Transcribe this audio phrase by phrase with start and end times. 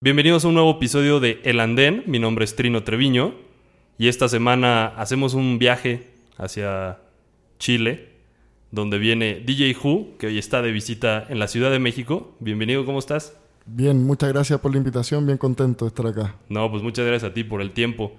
[0.00, 2.04] Bienvenidos a un nuevo episodio de El Andén.
[2.06, 3.34] Mi nombre es Trino Treviño
[3.98, 7.00] y esta semana hacemos un viaje hacia
[7.58, 8.10] Chile,
[8.70, 12.32] donde viene DJ Who, que hoy está de visita en la Ciudad de México.
[12.38, 13.36] Bienvenido, ¿cómo estás?
[13.66, 16.36] Bien, muchas gracias por la invitación, bien contento de estar acá.
[16.48, 18.12] No, pues muchas gracias a ti por el tiempo.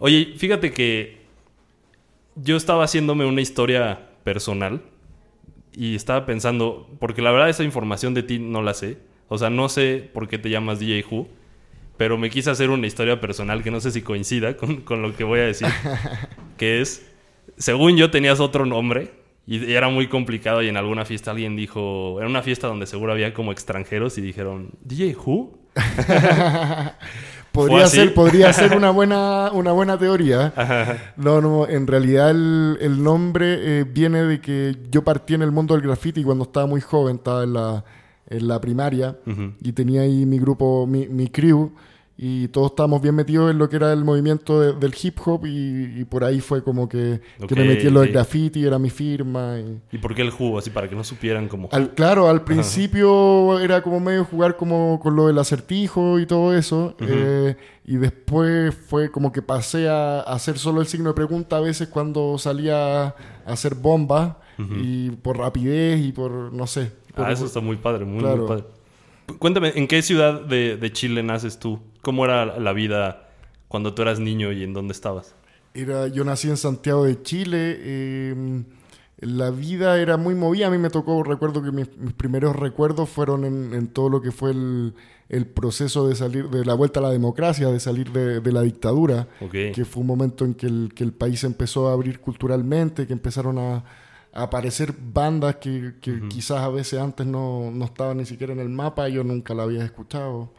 [0.00, 1.22] Oye, fíjate que
[2.36, 4.82] yo estaba haciéndome una historia personal
[5.72, 8.98] y estaba pensando, porque la verdad esa información de ti no la sé
[9.32, 11.26] o sea, no sé por qué te llamas DJ Who,
[11.96, 15.24] pero me quise hacer una historia personal que no sé si coincida con, lo que
[15.24, 15.68] voy a decir.
[16.58, 17.10] que es,
[17.56, 19.12] según yo tenías otro nombre
[19.46, 23.12] y era muy complicado y en alguna fiesta alguien dijo, era una fiesta donde seguro
[23.12, 25.58] había como extranjeros y dijeron, DJ Who.
[27.52, 30.52] podría ser, podría ser una buena, una buena teoría.
[31.16, 35.74] No, no, en realidad el, nombre eh, viene de que yo partí en el mundo
[35.74, 37.84] del graffiti cuando estaba muy joven, estaba en la
[38.32, 39.16] en la primaria
[39.60, 41.72] y tenía ahí mi grupo, mi, mi, crew
[42.16, 46.04] y todos estábamos bien metidos en lo que era el movimiento del hip hop y,
[46.04, 49.56] por ahí fue como que, me metí en lo del graffiti, era mi firma.
[49.90, 50.58] ¿Y, por qué el jugo?
[50.58, 51.68] Así para que no supieran cómo...
[51.94, 56.94] claro, al principio era como medio jugar como con lo del acertijo y todo eso
[57.00, 61.60] eh, y después fue como que pasé a, hacer solo el signo de pregunta a
[61.60, 63.14] veces cuando salía a
[63.46, 68.22] hacer bombas y por rapidez y por, no sé, ah, eso está muy padre, muy,
[68.46, 68.64] padre.
[69.38, 71.80] Cuéntame, ¿en qué ciudad de, Chile naces tú?
[72.00, 73.28] ¿Cómo era la vida
[73.68, 75.34] cuando tú eras niño y en dónde estabas?
[75.74, 78.30] Era, yo nací en Santiago de Chile.
[78.30, 78.64] Em,
[79.18, 80.66] la vida era muy movida.
[80.66, 84.50] A mí me tocó, recuerdo que mis, primeros recuerdos fueron en, todo lo que fue
[84.50, 89.28] el, proceso de salir, de la vuelta a la democracia, de salir de, la dictadura.
[89.50, 93.12] Que fue un momento en que el, que el país empezó a abrir culturalmente, que
[93.12, 93.84] empezaron a,
[94.32, 95.94] aparecer bandas que,
[96.28, 99.64] quizás a veces antes no, no, estaban ni siquiera en el mapa, yo nunca la
[99.64, 100.52] había escuchado.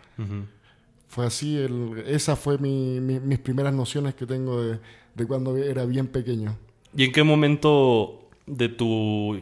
[1.08, 4.80] Fue así, el, esa fue mi, mis primeras nociones que tengo de,
[5.16, 6.58] de cuando era bien pequeño.
[6.96, 9.40] ¿Y en qué momento de tu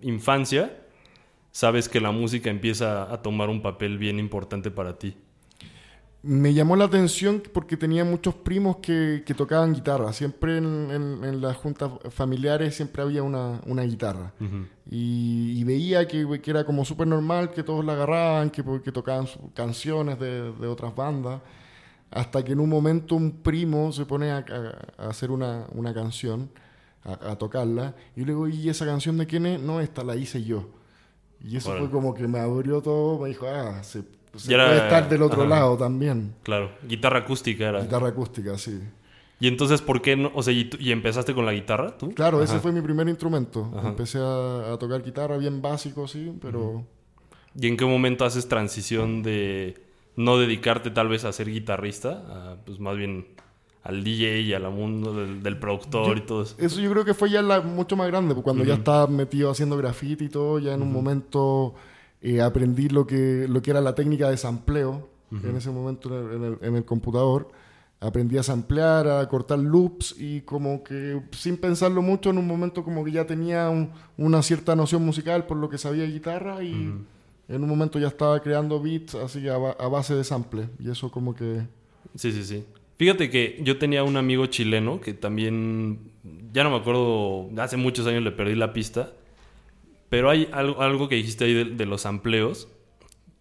[0.00, 0.76] infancia
[1.50, 5.16] sabes que la música empieza a tomar un papel bien importante para ti?
[6.24, 10.12] Me llamó la atención porque tenía muchos primos que, tocaban guitarra.
[10.14, 14.32] Siempre en, las juntas familiares siempre había una, guitarra.
[14.90, 20.18] y, veía que, era como súper normal que todos la agarraban, que, que tocaban canciones
[20.18, 21.42] de, otras bandas.
[22.10, 24.44] Hasta que en un momento un primo se pone a,
[24.96, 26.48] hacer una, canción,
[27.02, 27.94] a, tocarla.
[28.16, 29.60] Y luego, ¿y esa canción de quién es?
[29.60, 30.70] No, esta la hice yo.
[31.42, 33.20] Y eso fue como que me abrió todo.
[33.20, 36.34] Me dijo, ah, se pues puede estar del otro lado también.
[36.42, 37.82] Claro, guitarra acústica era.
[37.82, 38.80] Guitarra acústica, sí.
[39.38, 40.32] ¿Y entonces por qué no?
[40.34, 42.12] O sea, ¿y, empezaste con la guitarra tú?
[42.14, 43.70] Claro, ese fue mi primer instrumento.
[43.84, 46.84] Empecé a, tocar guitarra bien básico, sí, pero...
[47.56, 49.80] ¿Y en qué momento haces transición de
[50.16, 53.28] no dedicarte tal vez a ser guitarrista, pues más bien
[53.84, 56.56] al DJ y al mundo del, productor y todo eso?
[56.58, 59.76] Eso yo creo que fue ya mucho más grande, porque cuando ya estaba metido haciendo
[59.76, 61.74] graffiti y todo, ya en un momento
[62.24, 66.08] eh, aprendí lo que, lo que era la técnica de sampleo en ese momento
[66.62, 67.48] en el, computador.
[68.00, 72.82] Aprendí a samplear, a cortar loops y como que sin pensarlo mucho en un momento
[72.82, 73.70] como que ya tenía
[74.16, 76.92] una cierta noción musical por lo que sabía guitarra y
[77.48, 81.10] en un momento ya estaba creando beats así a, a base de sample y eso
[81.10, 81.66] como que...
[82.14, 82.64] Sí, sí, sí.
[82.96, 85.98] Fíjate que yo tenía un amigo chileno que también,
[86.52, 89.12] ya no me acuerdo, hace muchos años le perdí la pista,
[90.14, 92.68] pero hay algo, algo que dijiste ahí de, los amplios,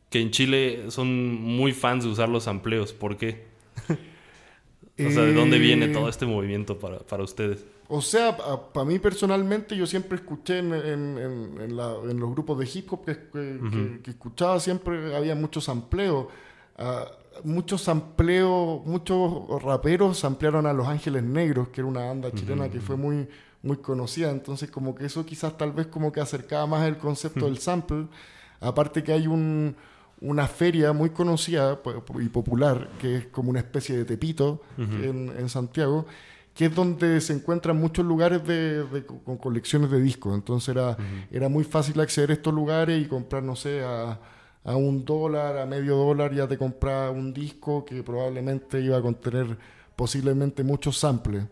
[0.10, 2.94] que en Chile son muy fans de usar los amplios.
[2.94, 3.46] ¿Por qué?
[3.88, 7.64] o sea, ¿de dónde viene todo este movimiento para, para ustedes?
[7.90, 8.36] O sea,
[8.74, 14.00] para mí personalmente, yo siempre escuché en, en, en, los grupos de hip hop que,
[14.02, 16.26] que, escuchaba, siempre había muchos amplios.
[16.80, 22.68] Uh, muchos amplios, muchos raperos ampliaron a Los Ángeles Negros, que era una banda chilena
[22.68, 23.28] que fue muy
[23.64, 27.46] muy conocida, entonces como que eso quizás tal vez como que acercaba más el concepto
[27.46, 28.08] del sample,
[28.60, 29.76] aparte que hay un,
[30.20, 31.80] una feria muy conocida
[32.20, 36.06] y popular, que es como una especie de tepito en, Santiago,
[36.54, 40.98] que es donde se encuentran muchos lugares de, con colecciones de discos, entonces era,
[41.32, 44.20] era muy fácil acceder a estos lugares y comprar, no sé, a,
[44.66, 49.02] a un dólar, a medio dólar ya te compraba un disco que probablemente iba a
[49.02, 49.58] contener
[49.96, 51.46] posiblemente muchos samples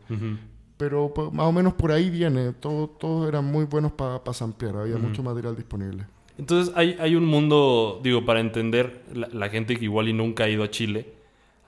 [0.82, 2.54] pero pues, más o menos por ahí viene.
[2.54, 6.06] Todos todo eran muy buenos para pa samplear, había mucho material disponible.
[6.40, 10.50] Entonces hay, hay un mundo, digo, para entender la, gente que igual y nunca ha
[10.50, 11.14] ido a Chile,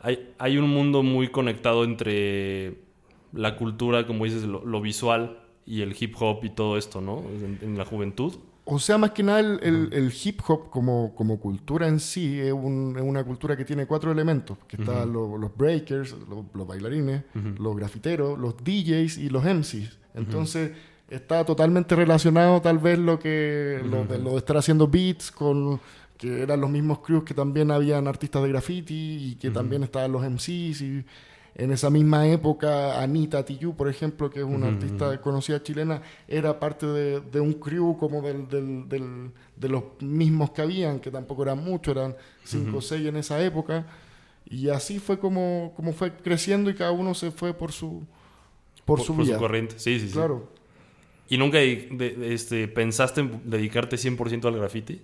[0.02, 2.80] hay, hay un mundo muy conectado entre
[3.34, 5.38] la cultura, como dices, lo, visual
[5.68, 7.22] y el hip hop y todo esto, ¿no?
[7.62, 8.34] En, la juventud.
[8.66, 12.40] O sea, más que nada el, el- el hip hop como, como cultura en sí
[12.40, 16.46] es, un- es una cultura que tiene cuatro elementos, que están lo- los breakers, lo-
[16.54, 17.24] los, bailarines,
[17.60, 19.98] los grafiteros, los DJs y los MCs.
[20.16, 20.72] Entonces
[21.10, 25.80] está totalmente relacionado tal vez lo que lo, de, lo de estar haciendo beats con
[26.18, 28.94] que eran los mismos crews que también habían artistas de graffiti
[29.32, 31.04] y que también estaban los MCs y
[31.56, 36.60] en esa misma época, Anita Tijoux, por ejemplo, que es una artista conocida chilena, era
[36.60, 41.12] parte de, de un crew como del, del- del- de los mismos que habían, que
[41.12, 43.86] tampoco eran muchos, eran cinco o seis en esa época.
[44.50, 48.02] Y así fue como, como fue creciendo y cada uno se fue por su,
[48.86, 49.38] por, su por vía.
[49.38, 49.76] corriente.
[49.78, 50.14] Sí, sí, sí.
[50.14, 50.50] claro.
[51.30, 55.02] ¿Y nunca de- de- este, pensaste en dedicarte 100% al graffiti?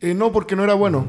[0.00, 1.08] Eh, no, porque no era bueno.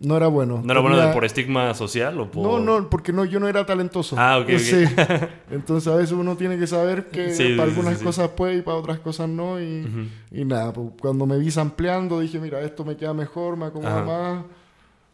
[0.00, 0.60] No era bueno.
[0.64, 2.42] ¿No era bueno Tenía- por estigma social o por...?
[2.42, 4.16] No, no, porque no, yo no era talentoso.
[4.18, 4.50] Ah, ok, ok.
[4.58, 4.84] Sí.
[5.52, 8.62] Entonces a veces uno tiene que saber que Sí, para sí, algunas cosas puede y
[8.62, 9.60] para otras cosas no.
[9.60, 13.66] Y, y nada, pues, cuando me vi sampleando dije, mira, esto me queda mejor, me
[13.66, 14.44] acomoda más.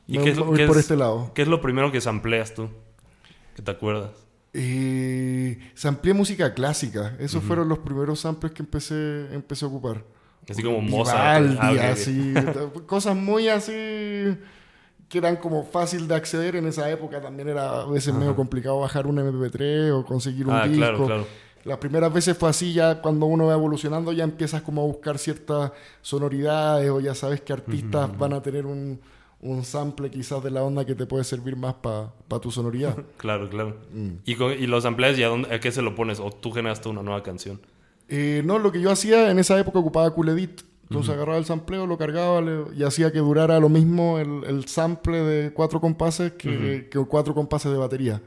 [0.06, 1.30] ¿Y me qué es lo- voy qué por es- este lado.
[1.34, 2.68] ¿Qué es lo primero que sampleas tú?
[3.54, 4.10] ¿Que te acuerdas?
[4.54, 7.16] Eh, sampleé música clásica.
[7.18, 10.04] Esos fueron los primeros samples que empecé, empecé a ocupar.
[10.48, 11.46] Así como Mozart.
[11.48, 12.34] Vivaldi, así.
[12.86, 14.36] cosas muy así
[15.08, 17.20] que eran como fácil de acceder en esa época.
[17.20, 20.78] También era a veces medio complicado bajar un MP3 o conseguir un Ah, disco.
[20.78, 21.26] claro, claro.
[21.64, 25.18] Las primeras veces fue así, ya cuando uno va evolucionando ya empiezas como a buscar
[25.18, 29.00] ciertas sonoridades o ya sabes que artistas van a tener un,
[29.40, 32.10] un sample quizás de la onda que te puede servir más para
[32.42, 32.94] tu sonoridad.
[33.16, 33.78] Claro, claro.
[33.94, 34.10] Mm.
[34.26, 36.20] ¿Y, con- y los sampleas y a, dónde- a qué se lo pones?
[36.20, 37.58] ¿O tú generaste una nueva canción?
[38.08, 40.62] Eh, no, lo que yo hacía en esa época ocupaba Cool Edit.
[40.90, 44.66] Entonces agarraba el sampleo, lo cargaba le- y hacía que durara lo mismo el, el
[44.68, 48.20] sample de cuatro compases que, que cuatro compases de batería.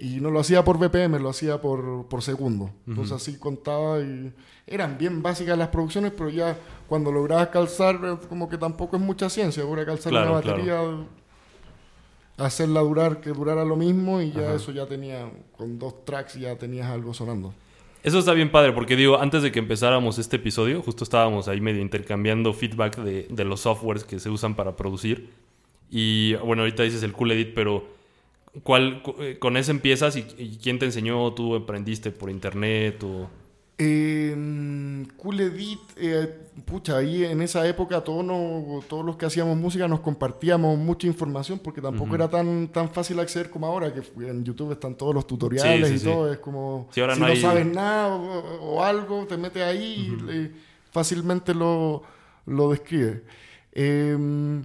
[0.00, 2.70] Y no lo hacía por BPM, lo hacía por, por segundo.
[2.86, 4.32] Entonces así contaba y
[4.66, 6.56] eran bien básicas las producciones, pero ya
[6.88, 10.80] cuando lograbas calzar, eh, como que tampoco es mucha ciencia, ahora calzar Claro, una batería,
[12.38, 16.56] hacerla durar, que durara lo mismo y ya eso ya tenía, con dos tracks ya
[16.56, 17.52] tenías algo sonando.
[18.02, 21.60] Eso está bien padre, porque digo, antes de que empezáramos este episodio, justo estábamos ahí
[21.60, 25.30] medio intercambiando feedback de, de los softwares que se usan para producir.
[25.90, 27.86] Y bueno, ahorita dices el Cool Edit, pero
[28.62, 31.32] ¿cuál, cu- eh, ¿con ese empiezas y, y quién te enseñó?
[31.34, 33.02] ¿Tú aprendiste por internet?
[33.02, 33.28] O...
[33.80, 39.56] Eh, cool Edit, eh, pucha, ahí en esa época todos, nos- todos los que hacíamos
[39.56, 44.02] música nos compartíamos mucha información porque tampoco era tan, tan fácil acceder como ahora, que
[44.28, 46.04] en YouTube están todos los tutoriales Sí, sí, y sí.
[46.06, 49.62] todo, es como ahora si no no, hay- sabes nada o, o algo, te metes
[49.62, 50.50] ahí y
[50.90, 52.02] fácilmente lo,
[52.46, 53.22] lo describe.
[53.72, 54.62] Eh,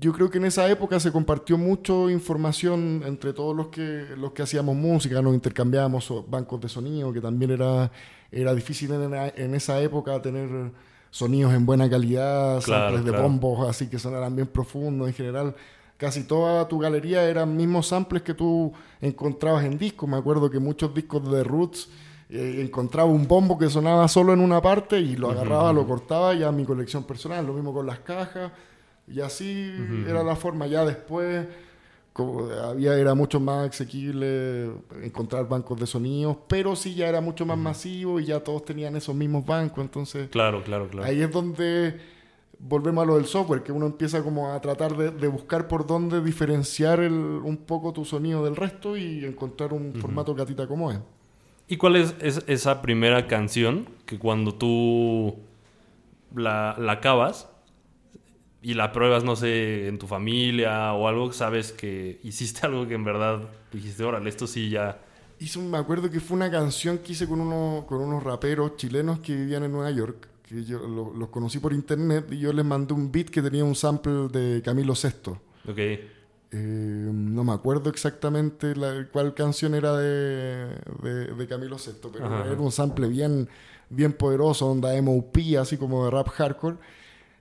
[0.00, 4.32] yo creo que en esa época se compartió mucho información entre todos los que, los
[4.32, 7.92] que hacíamos música, nos intercambiábamos bancos de sonido, que también era,
[8.30, 10.72] era difícil en, en esa época tener
[11.10, 15.54] sonidos en buena calidad, Claro, samples de bombos así que sonaran bien profundos en general.
[15.96, 20.06] Casi toda tu galería eran mismos samples que tú encontrabas en discos.
[20.08, 21.88] Me acuerdo que muchos discos de Roots
[22.28, 26.34] eh, encontraba un bombo que sonaba solo en una parte y lo agarraba, lo cortaba
[26.34, 27.46] ya mi colección personal.
[27.46, 28.52] Lo mismo con las cajas.
[29.08, 29.72] Y así
[30.06, 30.66] era la forma.
[30.66, 31.46] Ya después
[32.16, 34.70] como había, era mucho más asequible
[35.02, 38.96] encontrar bancos de sonidos, pero sí ya era mucho más masivo y ya todos tenían
[38.96, 39.84] esos mismos bancos.
[39.84, 41.06] Entonces Claro, claro, claro.
[41.06, 42.00] ahí es donde
[42.58, 45.86] volvemos a lo del software, que uno empieza como a tratar de, de buscar por
[45.86, 50.46] dónde diferenciar el- un poco tu sonido del resto y encontrar un formato que a
[50.46, 51.00] ti te acomode.
[51.68, 55.34] ¿Y cuál es, es- esa primera canción que cuando tú
[56.34, 57.50] la, la acabas
[58.70, 62.94] y la pruebas, no sé, en tu familia o algo, sabes que hiciste algo que
[62.94, 65.00] en verdad dijiste, órale, esto sí ya...
[65.56, 69.20] Un- me acuerdo que fue una canción que hice con, uno, con unos raperos chilenos
[69.20, 72.64] que vivían en Nueva York, que yo lo- los conocí por internet y yo les
[72.64, 75.38] mandé un beat que tenía un sample de Camilo VI.
[75.68, 75.78] Ok,
[76.52, 80.68] Eh, no me acuerdo exactamente la- cuál canción era de,
[81.02, 82.46] de, de Camilo VI, pero Ajá.
[82.52, 83.48] era un sample bien,
[83.90, 86.76] bien poderoso, onda MOP, así como de rap hardcore.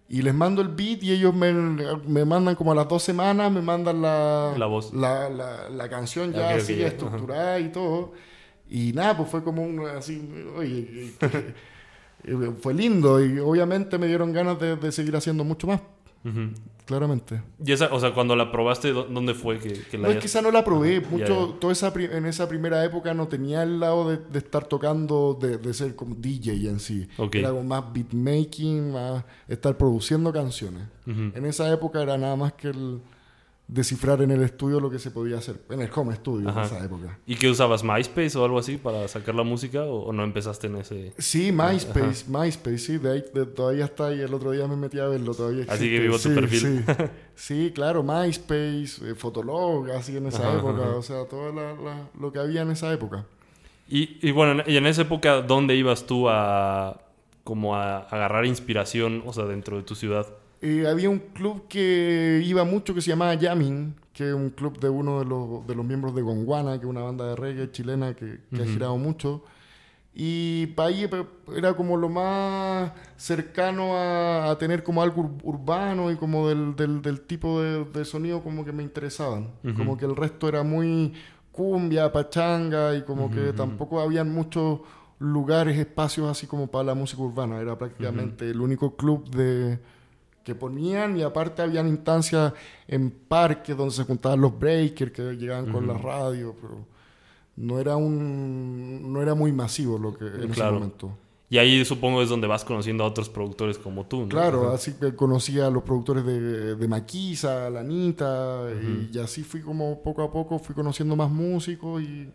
[0.07, 3.51] Y les mando el beat y ellos me, me mandan como a las dos semanas,
[3.51, 4.93] me mandan la, La voz.
[4.93, 8.13] la, la- la canción ya así estructurada y todo.
[8.69, 11.11] Y nada, pues fue como un así, oye,
[12.61, 15.81] fue lindo y obviamente me dieron ganas de, de seguir haciendo mucho más,
[16.85, 17.41] Claramente.
[17.65, 20.11] Y esa, o sea, cuando la probaste, ¿dó- ¿dónde fue que, que la No, es
[20.17, 21.01] hayas- que esa no la probé.
[21.01, 21.59] Mucho, ya, ya.
[21.59, 25.57] Toda esa en esa primera época no tenía el lado de, de estar tocando, de,
[25.57, 27.07] de ser como DJ en sí.
[27.17, 27.35] Ok.
[27.35, 30.83] Era como más beatmaking, más estar produciendo canciones.
[31.07, 32.99] En esa época era nada más que el,
[33.67, 36.83] descifrar en el estudio lo que se podía hacer, en el home studio en esa
[36.83, 37.17] época.
[37.25, 40.77] ¿Y qué usabas, MySpace o algo así para sacar la música o, no empezaste en
[40.77, 41.13] ese...?
[41.17, 43.23] Sí, MySpace, MySpace, sí, de ahí,
[43.55, 46.33] todavía está y el otro día me metí a verlo, todavía Así que vivo tu
[46.33, 46.83] perfil.
[46.85, 46.93] Sí.
[47.35, 51.51] sí, claro, MySpace, eh, Fotolog, así en esa época, o sea, todo
[52.19, 53.25] lo que había en esa época.
[53.87, 57.01] Y, y, bueno, y en esa época, ¿dónde ibas tú a
[57.43, 60.25] como a agarrar inspiración, o sea, dentro de tu ciudad?
[60.67, 64.79] Eh, había un club que iba mucho que se llamaba Yamin, que es un club
[64.79, 67.69] de uno de los, de los miembros de Gonguana, que es una banda de reggae
[67.69, 69.43] chilena que, ha girado mucho.
[70.15, 71.07] Y para ahí
[71.55, 77.61] era como lo más cercano a, tener como algo urbano y como del, del, tipo
[77.61, 79.51] de, sonido como que me interesaban.
[79.77, 81.13] Como que el resto era muy
[81.51, 84.79] cumbia, pachanga y como que tampoco habían muchos
[85.19, 87.59] lugares, espacios así como para la música urbana.
[87.59, 89.77] Era prácticamente el único club de
[90.45, 92.53] que ponían y aparte habían instancias
[92.87, 96.85] en parques donde se juntaban los breakers que llegaban con la radio, pero
[97.57, 101.17] no era un no era muy masivo lo que en ese momento.
[101.49, 104.27] Y ahí supongo es donde vas conociendo a otros productores como tú, ¿no?
[104.27, 108.67] Claro, así que conocí a los productores de, de Maquisa, Lanita,
[109.11, 112.29] y, así fui como poco a poco fui conociendo más músicos y,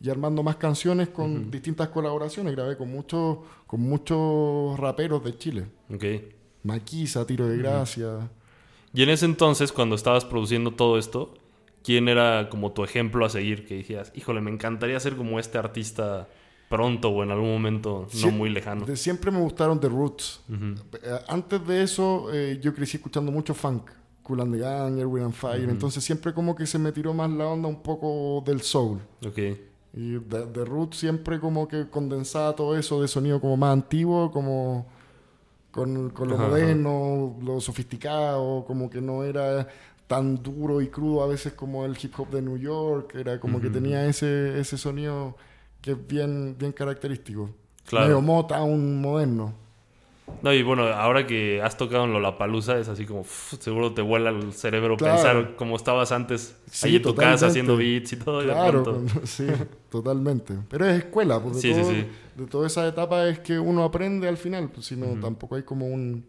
[0.00, 2.54] y armando más canciones con distintas colaboraciones.
[2.54, 5.66] Grabé con muchos, con muchos raperos de Chile.
[5.92, 6.37] Okay.
[6.62, 8.30] Maquisa, Tiro de Gracia.
[8.92, 11.34] Y en ese entonces, cuando estabas produciendo todo esto,
[11.82, 13.66] ¿quién era como tu ejemplo a seguir?
[13.66, 16.28] Que dijeras, híjole, me encantaría ser como este artista
[16.68, 18.84] pronto o en algún momento no muy lejano.
[18.84, 20.40] De siempre me gustaron The Roots.
[20.50, 23.90] Eh, antes de eso, eh, yo crecí escuchando mucho funk.
[24.22, 25.68] Cool and the Gang, Erwin and Fire.
[25.68, 29.00] Entonces siempre como que se me tiró más la onda un poco del soul.
[29.26, 29.38] Ok.
[29.94, 34.86] Y The, Roots siempre como que condensaba todo eso de sonido como más antiguo, como
[35.78, 39.68] con, con lo moderno, lo sofisticado, como que no era
[40.08, 43.60] tan duro y crudo a veces como el hip hop de New York, era como
[43.60, 45.36] que tenía ese, ese sonido
[45.80, 47.50] que es bien, bien característico.
[47.86, 48.20] Claro.
[48.20, 49.54] Medio un moderno.
[50.42, 54.30] No, y bueno, ahora que has tocado en Lollapalooza, es así como, seguro te vuela
[54.30, 58.42] el cerebro pensar como estabas antes, ahí en tu casa haciendo beats y todo.
[58.42, 59.46] Claro, sí,
[59.90, 60.54] totalmente.
[60.68, 62.06] Pero es escuela, porque
[62.36, 65.62] de toda esa etapa es que uno aprende al final, pues si no, tampoco hay
[65.64, 66.24] como un,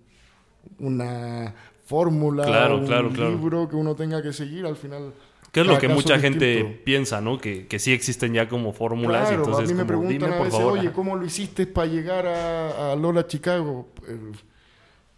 [0.79, 1.53] una
[1.85, 5.13] fórmula, un libro que uno tenga que seguir al final.
[5.51, 7.39] ¿Qué es lo que mucha gente piensa, ¿no?
[7.39, 9.27] Que, que sí existen ya como fórmulas.
[9.27, 12.95] Claro, entonces, a mí me preguntan a veces, oye, ¿cómo lo hiciste para llegar a,
[12.95, 13.87] Lola Chicago?
[14.07, 14.31] Eh,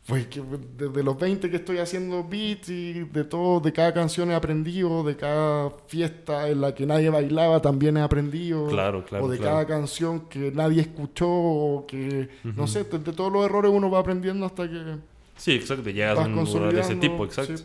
[0.05, 0.41] pues que
[0.77, 5.03] desde los 20 que estoy haciendo beats y de todo, de cada canción he aprendido,
[5.03, 8.67] de cada fiesta en la que nadie bailaba también he aprendido.
[8.67, 9.25] Claro, claro.
[9.25, 13.71] O de cada canción que nadie escuchó, o que, no sé, de, todos los errores
[13.71, 14.97] uno va aprendiendo hasta que...
[15.37, 17.61] Sí, exacto, llegas a un lugar de ese tipo, exacto.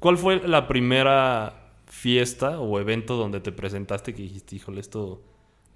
[0.00, 1.61] ¿Cuál fue la primera
[1.92, 5.20] fiesta o evento donde te presentaste que dijiste, híjole, esto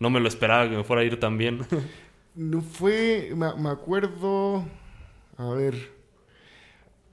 [0.00, 1.61] no me lo esperaba que me fuera a ir tan bien?
[2.35, 4.64] no fue, me, acuerdo,
[5.37, 5.92] a ver,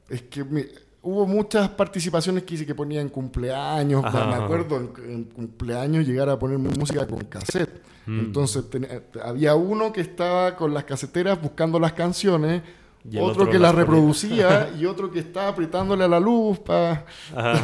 [0.10, 0.42] es que
[1.02, 6.40] hubo muchas participaciones que hice que ponía en cumpleaños, me acuerdo en, cumpleaños llegar a
[6.40, 7.84] poner música con cassette.
[8.06, 8.20] Mm.
[8.20, 8.64] Entonces
[9.22, 12.62] había uno que estaba con las caseteras buscando las canciones,
[13.20, 16.60] otro, que las reproducía y otro que estaba apretándole a la luz.
[16.60, 17.06] para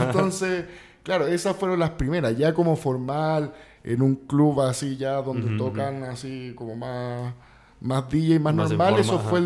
[0.05, 0.65] Entonces
[1.09, 3.51] Claro, esas fueron las primeras, ya como formal,
[3.83, 7.33] en un club así ya donde tocan así como más,
[7.81, 9.41] más DJ, más, normal, eso fue,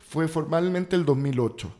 [0.00, 1.72] fue formalmente el 2008.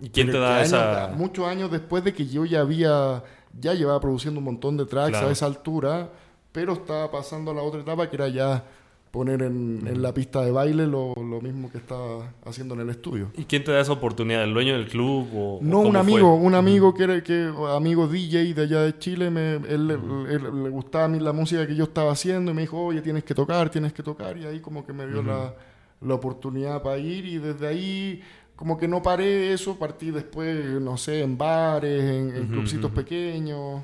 [0.00, 1.12] ¿Y quién te da esa...?
[1.14, 3.22] muchos años después de que yo ya había,
[3.52, 6.08] ya llevaba produciendo un montón de tracks a esa altura,
[6.50, 8.64] pero estaba pasando a la otra etapa que era ya
[9.10, 13.30] poner en, la pista de baile lo, mismo que estaba haciendo en el estudio.
[13.36, 14.44] ¿Y quién te da esa oportunidad?
[14.44, 15.28] ¿El dueño del club?
[15.34, 19.30] O, no, un amigo, un amigo que era que, amigo DJ de allá de Chile,
[19.30, 22.80] me, él, le gustaba a mí la música que yo estaba haciendo y me dijo,
[22.80, 25.54] oye, tienes que tocar, tienes que tocar, y ahí como que me dio la,
[26.14, 28.22] oportunidad para ir y desde ahí
[28.56, 33.82] como que no paré eso, partí después, no sé, en bares, en, en clubcitos pequeños.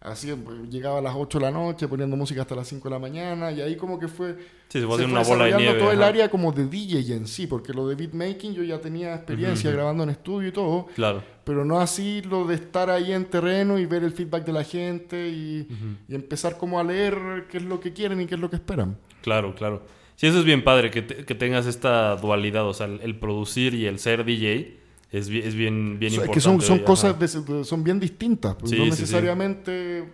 [0.00, 2.94] Así, pues, llegaba a las 8 de la noche poniendo música hasta las 5 de
[2.94, 4.36] la mañana y ahí como que fue...
[4.68, 5.78] Sí, se, fue una bola de nieve.
[5.78, 9.14] todo el área como de DJ en sí, porque lo de beatmaking yo ya tenía
[9.14, 10.86] experiencia grabando en estudio y todo.
[10.94, 11.24] Claro.
[11.42, 14.62] Pero no así lo de estar ahí en terreno y ver el feedback de la
[14.62, 15.66] gente y,
[16.06, 18.56] y empezar como a leer qué es lo que quieren y qué es lo que
[18.56, 18.96] esperan.
[19.22, 19.82] Claro, claro.
[20.14, 23.74] Sí, eso es bien padre, que, que tengas esta dualidad, o sea, el, el producir
[23.74, 24.78] y el ser DJ
[25.10, 26.30] es, es bien, bien importante.
[26.30, 27.16] Es que son, son cosas,
[27.62, 30.08] son bien distintas, pues, no necesariamente...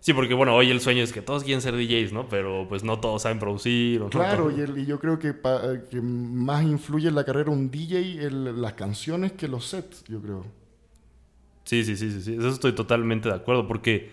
[0.00, 0.14] Sí.
[0.14, 2.26] porque bueno, hoy el sueño es que todos quieren ser DJs, ¿no?
[2.28, 4.02] Pero pues no todos saben producir.
[4.10, 5.34] claro, y, yo creo que,
[5.90, 10.20] que, más influye en la carrera un DJ en las canciones que los sets, yo
[10.20, 10.44] creo.
[11.64, 12.34] Sí, sí, sí, sí, sí.
[12.34, 14.10] Eso estoy totalmente de acuerdo, porque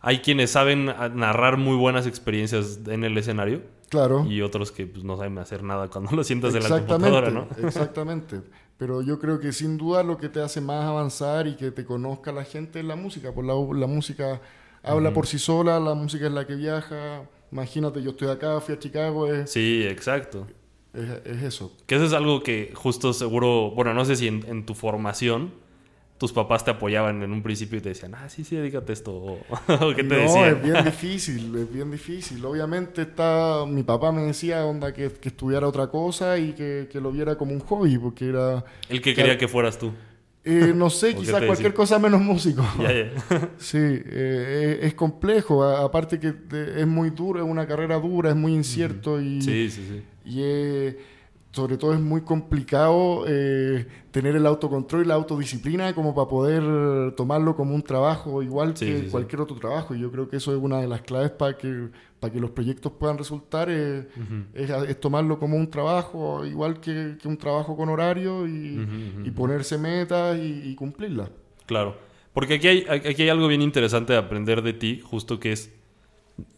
[0.00, 3.62] hay quienes saben narrar muy buenas experiencias en el escenario.
[3.88, 4.24] Claro.
[4.28, 7.48] Y otros que pues, no saben hacer nada cuando lo sientas en la computadora, ¿no?
[7.66, 8.40] Exactamente.
[8.78, 11.84] Pero yo creo que sin duda lo que te hace más avanzar y que te
[11.84, 13.32] conozca la gente es la música.
[13.32, 14.40] Por pues la, la música
[14.82, 17.22] habla por sí sola, la música es la que viaja.
[17.50, 19.28] Imagínate, yo estoy acá, fui a Chicago.
[19.46, 20.46] sí, exacto.
[20.92, 21.76] Es, eso.
[21.86, 25.52] Que eso es algo que justo seguro, bueno, no sé si en, tu formación
[26.18, 29.12] tus papás te apoyaban en un principio y te decían, ah, sí, sí, dedícate esto.
[29.68, 32.44] O, ¿qué te no, es bien difícil, es bien difícil.
[32.44, 37.36] Obviamente está, mi papá me decía, onda, que, estudiara otra cosa y que, lo viera
[37.36, 38.64] como un hobby, porque era...
[38.88, 39.92] El que quería que fueras tú.
[40.44, 42.64] Eh, no sé, quizás cualquier cosa menos músico.
[43.58, 45.64] sí, eh, es complejo.
[45.64, 46.34] aparte que
[46.76, 50.02] es muy duro, es una carrera dura, es muy incierto y, sí, sí, sí.
[50.24, 50.42] y
[51.56, 57.12] sobre todo es muy complicado eh, tener el autocontrol y la autodisciplina como para poder
[57.12, 59.94] tomarlo como un trabajo igual que cualquier otro trabajo.
[59.94, 61.88] Y yo creo que eso es una de las claves para que,
[62.20, 64.06] para que los proyectos puedan resultar, es,
[65.00, 71.30] tomarlo como un trabajo igual que, un trabajo con horario y, ponerse metas y, cumplirlas.
[71.64, 71.96] Claro,
[72.34, 75.72] porque aquí hay, aquí hay algo bien interesante de aprender de ti, justo que es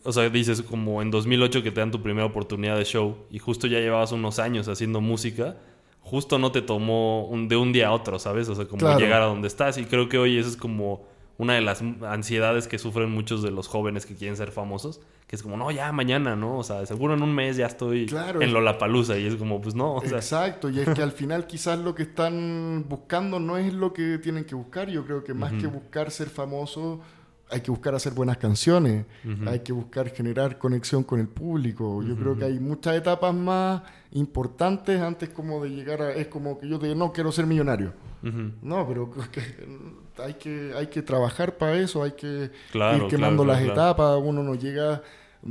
[0.04, 3.38] o sea, dices como en 2008 que te dan tu primera oportunidad de show y
[3.38, 5.56] justo ya llevabas unos años haciendo música,
[6.00, 8.48] justo no te tomó de un día a otro, ¿sabes?
[8.48, 11.06] O sea, como llegar a donde estás y creo que hoy eso es como
[11.36, 15.36] una de las ansiedades que sufren muchos de los jóvenes que quieren ser famosos, que
[15.36, 16.58] es como, no, ya mañana, ¿no?
[16.58, 19.76] O sea, seguro en un mes ya estoy claro, en Lollapalooza y es como, pues
[19.76, 20.02] no.
[20.02, 24.18] exacto, y es que al final quizás lo que están buscando no es lo que
[24.18, 27.00] tienen que buscar, yo creo que más que buscar ser famoso
[27.50, 29.06] hay que buscar hacer buenas canciones,
[29.46, 32.02] hay que buscar generar conexión con el público.
[32.02, 36.12] Yo creo que hay muchas etapas más importantes antes como de llegar a...
[36.12, 37.92] Es como que yo te digo, no, quiero ser millonario.
[38.22, 39.10] No, pero
[40.24, 44.54] hay, que, hay que trabajar para eso, hay que ir quemando las etapas, uno no
[44.54, 45.02] llega...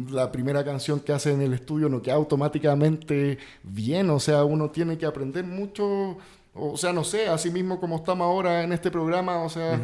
[0.10, 4.70] La primera canción que hace en el estudio no queda automáticamente bien, o sea, uno
[4.70, 6.18] tiene que aprender mucho
[6.60, 9.80] o sea, no sé, así mismo como estamos ahora en este programa, o sea,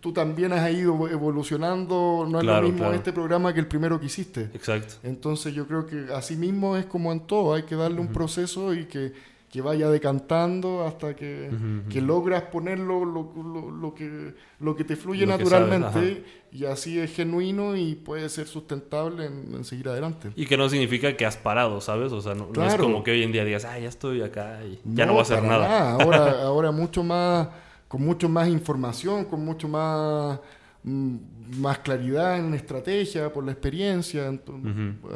[0.00, 4.06] tú también has ido evolucionando, no es lo mismo este programa que el primero que
[4.06, 4.50] hiciste.
[4.54, 4.94] Exacto.
[5.02, 8.74] Entonces yo creo que así mismo es como en todo, hay que darle un proceso
[8.74, 9.12] y que
[9.56, 11.50] que vaya decantando hasta que,
[11.94, 17.94] logras poner lo, lo, que, lo que te fluye naturalmente y así es genuino y
[17.94, 20.30] puede ser sustentable en, seguir adelante.
[20.36, 22.12] Y que no significa que has parado, ¿sabes?
[22.12, 24.78] O sea, no, es como que hoy en día digas, ah, ya estoy acá y
[24.84, 25.92] ya no, voy a hacer nada.
[25.92, 27.48] Ahora, ahora mucho más,
[27.88, 30.38] con mucho más información, con mucho más
[30.86, 31.16] Mm,
[31.58, 34.32] más claridad en estrategia, por la experiencia,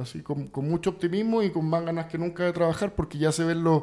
[0.00, 3.44] así con, mucho optimismo y con más ganas que nunca de trabajar porque ya se
[3.44, 3.82] ven los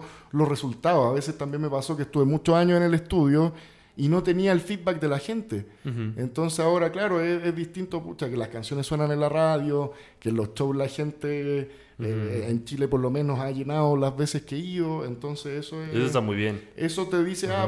[0.49, 1.05] resultados.
[1.05, 3.53] A veces también me pasó que estuve muchos años en el estudio
[3.97, 5.65] y no tenía el feedback de la gente.
[6.15, 10.35] Entonces ahora, claro, es, distinto, pucha, que las canciones suenan en la radio, que en
[10.35, 14.55] los shows la gente eh, en Chile por lo menos ha llenado las veces que
[14.55, 16.61] he ido, entonces eso Eso está muy bien.
[16.75, 17.67] Eso te dice, ah,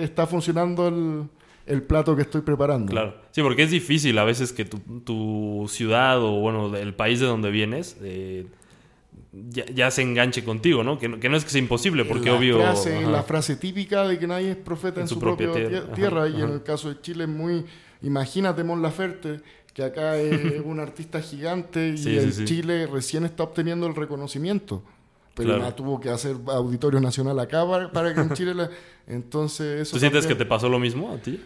[0.00, 1.28] está funcionando el
[1.66, 2.90] el plato que estoy preparando.
[2.90, 3.14] Claro.
[3.32, 7.50] Sí, porque es difícil a veces que tu, ciudad o, bueno, el país de donde
[7.50, 8.46] vienes eh,
[9.32, 10.98] ya, se enganche contigo, ¿no?
[10.98, 12.58] Que, no es que sea imposible, porque obvio...
[12.58, 15.52] la frase típica de que nadie es profeta en, su, propia,
[15.94, 16.28] tierra.
[16.28, 17.64] y en el caso de Chile es muy...
[18.02, 19.40] Imagínate Mon Laferte,
[19.74, 24.82] que acá es un artista gigante y en Chile recién está obteniendo el reconocimiento
[25.36, 28.68] pero tuvo que hacer auditorio nacional acá para, que en Chile
[29.06, 31.38] entonces eso ¿Tú sientes que te pasó lo mismo a ti?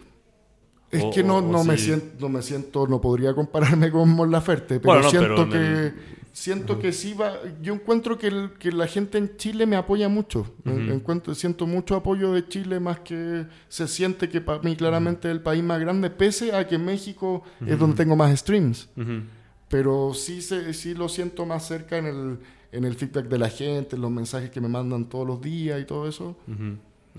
[0.91, 4.79] Es que no, no me siento, no me siento, no podría compararme con Mon Laferte,
[4.79, 5.93] pero siento que
[6.33, 10.53] siento que sí va, yo encuentro que, que, la gente en Chile me apoya mucho.
[10.65, 15.33] encuentro, siento mucho apoyo de Chile más que se siente que para mí claramente es
[15.33, 18.89] el país más grande, pese a que México es donde tengo más streams.
[19.67, 22.39] Pero sí, se, sí lo siento más cerca en el,
[22.73, 25.81] en el feedback de la gente, en los mensajes que me mandan todos los días
[25.81, 26.35] y todo eso.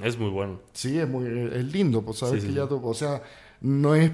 [0.02, 0.60] Es muy bueno.
[0.72, 3.22] Sí, es muy es lindo, pues sabes que ya, o sea,
[3.62, 4.10] no es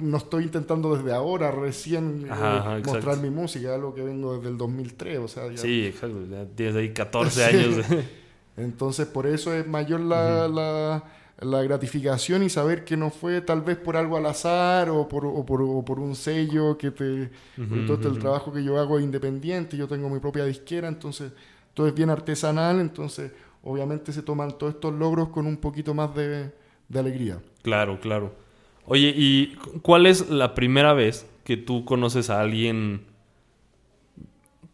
[0.00, 4.58] no estoy intentando desde ahora recién eh, mostrar mi música, algo que vengo desde el
[4.58, 7.86] 2003, o sea, Sí, exacto, ya tienes ahí 14 años.
[8.56, 11.04] Entonces, por eso es mayor la, la,
[11.38, 15.24] la, gratificación y saber que no fue tal vez por algo al azar o por,
[15.26, 17.30] o por, o por un sello que te...
[17.56, 21.30] entonces, el trabajo que yo hago es independiente, yo tengo mi propia disquera, entonces
[21.72, 23.30] todo es bien artesanal, entonces
[23.62, 26.50] obviamente se toman todos estos logros con un poquito más de,
[26.88, 27.40] de alegría.
[27.62, 28.47] Claro, claro.
[28.88, 33.06] Oye, ¿y cuál es la primera vez que tú conoces a alguien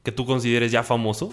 [0.02, 1.32] que tú consideres ya famoso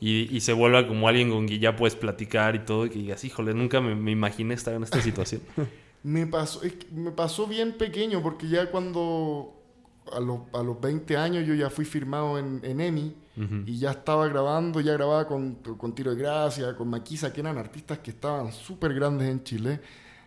[0.00, 3.24] y, se vuelva como alguien con quien ya puedes platicar y todo y que digas,
[3.24, 5.42] híjole, nunca me, imaginé estar en esta situación?
[6.02, 9.54] Me pasó, es que me pasó bien pequeño porque ya cuando
[10.12, 13.14] a los, a los 20 años yo ya fui firmado en, en EMI
[13.66, 17.56] y ya estaba grabando, ya grababa con, con Tiro de Gracia, con Maquisa, que eran
[17.56, 19.80] artistas que estaban súper grandes en Chile.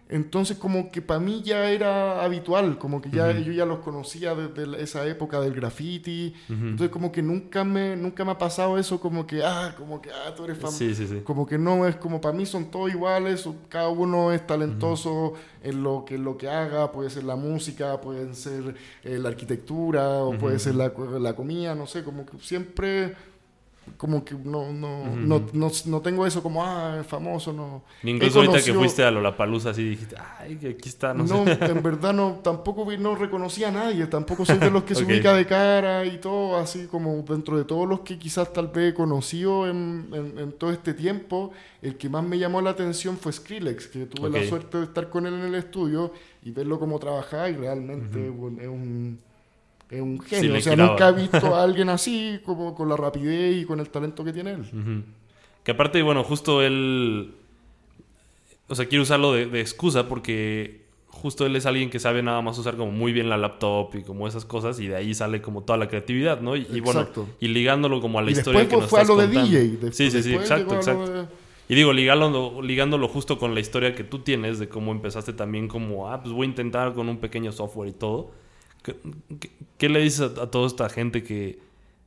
[0.08, 4.36] Entonces como que para mí ya era habitual, como que ya yo ya los conocía
[4.36, 6.34] desde esa época del graffiti.
[6.48, 10.12] Entonces como que nunca me, nunca me ha pasado eso como que, ah, como que,
[10.12, 10.78] ah, tú eres famoso.
[10.78, 11.22] Sí, sí, sí.
[11.24, 15.82] Como que no es como para mí son todos iguales, cada uno es talentoso en
[15.82, 20.38] lo que lo que haga, puede ser la música, puede ser eh, la arquitectura o
[20.38, 23.16] puede ser la, la comida, no sé, como que siempre
[23.98, 25.16] como que no no, Ujú.
[25.18, 27.84] no, no, no tengo eso como ah, famoso, no.
[28.04, 31.58] Ni incluso ahorita que fuiste a Lollapalooza así dijiste, ay, aquí está, no, No, sé.
[31.66, 35.10] en verdad no, tampoco no reconocía a nadie, tampoco soy de los que se Ok.
[35.10, 38.92] ubica de cara y todo, así como dentro de todos los que quizás tal vez
[38.92, 43.18] he conocido en, en- en todo este tiempo, el que más me llamó la atención
[43.18, 44.36] fue Skrillex, que tuve Ok.
[44.36, 46.12] la suerte de estar con él en el estudio
[46.44, 49.20] y verlo cómo trabajaba y realmente bueno, es un...
[49.96, 53.58] Es un genio, o sea, nunca he visto a alguien así, como con la rapidez
[53.62, 55.04] y con el talento que tiene él.
[55.64, 57.34] Que aparte, bueno, justo él.
[58.68, 62.42] O sea, quiere usarlo de, de excusa porque justo él es alguien que sabe nada
[62.42, 65.42] más usar como muy bien la laptop y como esas cosas y de ahí sale
[65.42, 66.56] como toda la creatividad, ¿no?
[66.56, 67.02] Y, y bueno,
[67.40, 69.28] y ligándolo como a la y historia después que nos fue a lo de.
[69.28, 69.68] DJ.
[69.78, 71.12] después- sí, sí, sí, exacto, exacto.
[71.12, 71.26] de-
[71.70, 75.68] Y digo, ligándolo, ligándolo justo con la historia que tú tienes de cómo empezaste también
[75.68, 78.32] como, ah, pues voy a intentar con un pequeño software y todo.
[78.86, 78.96] ¿Qué,
[79.40, 81.60] qué- qué le dices a, a toda esta gente que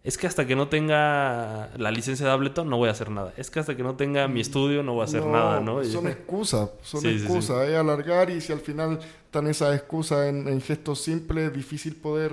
[0.05, 3.35] es que hasta que no tenga la licencia de Ableton no voy a hacer nada?
[3.37, 5.83] Es que hasta que no tenga mi estudio no voy a hacer nada, ¿no?
[5.83, 7.25] Y- Son excusas, son Sí, sí, sí.
[7.25, 11.53] excusas, es alargar y si al final están esas excusas en, en gestos simples, es
[11.53, 12.33] difícil poder,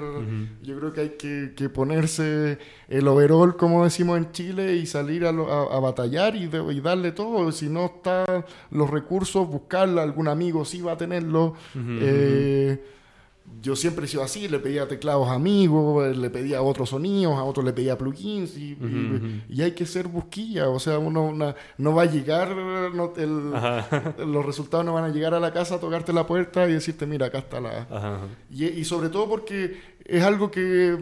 [0.61, 5.25] yo creo que hay que, que ponerse el overall, como decimos en Chile, y salir
[5.25, 9.45] a, lo- a- a batallar y, de- y darle todo, si no están los recursos,
[9.49, 11.55] buscarla, algún amigo sí va a tenerlo.
[11.75, 12.81] Eh,
[13.61, 17.43] yo siempre he sido así, le pedía teclados a amigos, le pedía otros sonidos, a
[17.43, 18.77] otros le pedía plugins y,
[19.49, 22.55] y- hay que ser busquilla, o sea, uno una- no va a llegar,
[22.93, 23.51] no, el-
[24.31, 27.05] los resultados no van a llegar a la casa, a tocarte la puerta y decirte,
[27.05, 27.81] mira, acá está la...
[27.89, 28.19] Ajá, ajá.
[28.51, 30.97] Y, y sobre todo porque es algo que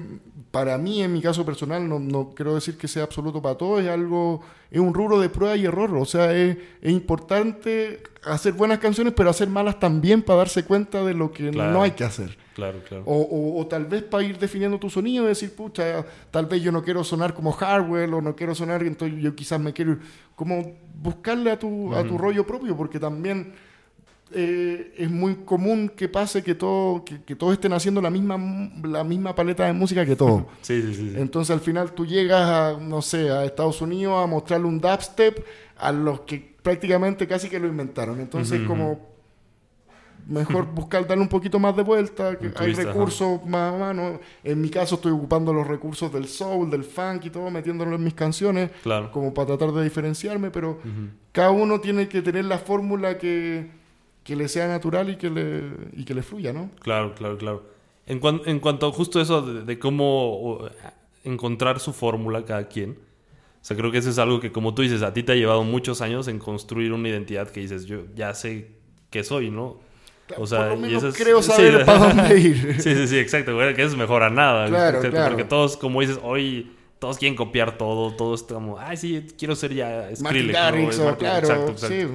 [0.51, 3.81] para mí, en mi caso personal, no, no quiero decir que sea absoluto para todos,
[3.81, 8.53] es algo, es un rubro de prueba y error, o sea, es, es importante hacer
[8.53, 11.71] buenas canciones, pero hacer malas también para darse cuenta de lo que Claro.
[11.73, 12.37] no hay que hacer.
[12.53, 13.03] Claro, claro.
[13.07, 16.61] O, o- o tal vez para ir definiendo tu sonido y decir, pucha, tal vez
[16.61, 19.93] yo no quiero sonar como Hardwell o no quiero sonar, entonces yo quizás me quiero
[19.93, 19.99] ir
[20.35, 23.53] como buscarle a tu, a tu rollo propio, porque también
[24.33, 28.37] eh, es muy común que pase que, todo, que, que todos estén haciendo la misma,
[28.83, 30.43] la misma paleta de música que todos.
[30.61, 31.09] Sí, sí, sí.
[31.11, 31.15] sí.
[31.17, 35.45] Entonces al final tú llegas a, no sé, a Estados Unidos a mostrarle un dubstep
[35.77, 38.19] a los que prácticamente casi que lo inventaron.
[38.21, 39.13] Entonces Ujú, como
[40.27, 42.83] mejor buscar darle un poquito más de vuelta, que hay ajá.
[42.83, 44.19] recursos más a mano.
[44.43, 48.03] En mi caso estoy ocupando los recursos del soul, del funk y todo, metiéndolo en
[48.03, 49.11] mis canciones Claro.
[49.11, 50.79] como para tratar de diferenciarme, pero
[51.31, 53.69] cada uno tiene que tener la fórmula que,
[54.23, 56.69] que le sea natural y que le, y que le fluya, ¿no?
[56.81, 57.63] Claro, claro, claro.
[58.05, 60.67] En, cuan- en cuanto a justo eso de, de cómo
[61.23, 64.81] encontrar su fórmula cada quien, o sea, creo que eso es algo que, como tú
[64.81, 68.03] dices, a ti te ha llevado muchos años en construir una identidad que dices, yo
[68.15, 68.71] ya sé
[69.09, 69.79] qué soy, ¿no?
[70.37, 72.81] O sea, Por lo y menos eso es- creo sí, saber para dónde ir.
[72.81, 74.67] Sí, sí, sí, exacto, que eso es mejor a nada.
[74.67, 75.29] Claro, claro.
[75.29, 79.73] Porque todos, como dices, hoy todos quieren copiar todo, todos como, ay, sí, quiero ser
[79.73, 80.47] ya Skrillex.
[80.47, 80.51] ¿no?
[80.51, 81.25] Claro, exacto,
[81.71, 81.77] exacto.
[81.87, 82.07] sí.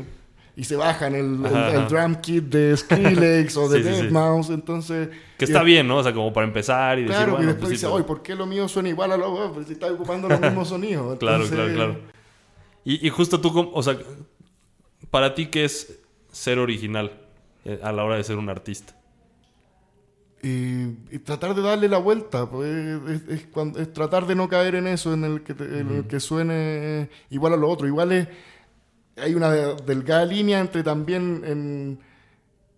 [0.58, 4.02] Y se bajan el, el- drum kit de Skrillex o de Sí, sí.
[4.08, 5.08] Deadmau5, entonces...
[5.38, 5.98] Que está es- bien, ¿no?
[5.98, 8.22] O sea, como para empezar y decir, Claro, bueno, y después pues dice, oye, ¿por
[8.22, 11.16] qué lo mío suena igual a lo oh, Pues si está ocupando los mismos sonidos.
[11.20, 12.00] Claro, Entonces, claro, claro.
[12.84, 13.96] Y, y justo tú, o sea,
[15.12, 16.00] para ti, ¿qué es
[16.32, 17.12] ser original
[17.64, 18.94] eh, a la hora de ser un artista?
[20.42, 22.68] Y, y tratar de darle la vuelta, pues,
[23.08, 25.88] es, es cuando- es tratar de no caer en eso, en el que, te- en
[25.90, 27.86] el que suene igual a lo otro.
[27.88, 28.28] Igual es,
[29.22, 31.98] hay una de- delgada línea entre también en,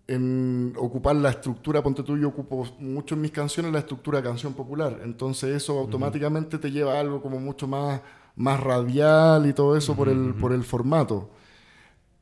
[0.07, 4.25] en ocupar la estructura, ponte tú, yo ocupo mucho en mis canciones la estructura de
[4.27, 8.01] canción popular, entonces eso automáticamente te lleva a algo como mucho más,
[8.35, 11.29] más radial y todo eso por, el, por el formato.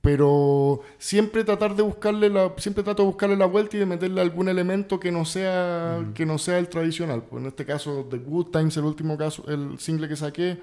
[0.02, 4.22] Pero siempre tratar de buscarle la, siempre trato de buscarle la vuelta y de meterle
[4.22, 7.24] algún elemento que no sea, que no sea el tradicional.
[7.30, 10.58] Pues en este caso, The Good Times, el último caso, el single que saqué,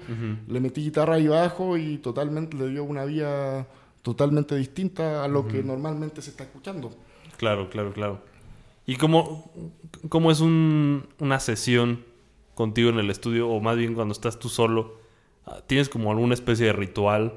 [0.47, 3.67] le metí guitarra y bajo y totalmente le dio una vía
[4.01, 6.89] totalmente distinta a lo que normalmente se está escuchando.
[7.37, 8.21] Claro, claro, claro.
[8.87, 9.51] ¿Y cómo,
[10.09, 12.03] cómo es un- una sesión
[12.55, 14.95] contigo en el estudio, o más bien cuando estás tú solo?
[15.67, 17.33] ¿Tienes como alguna especie de ritual?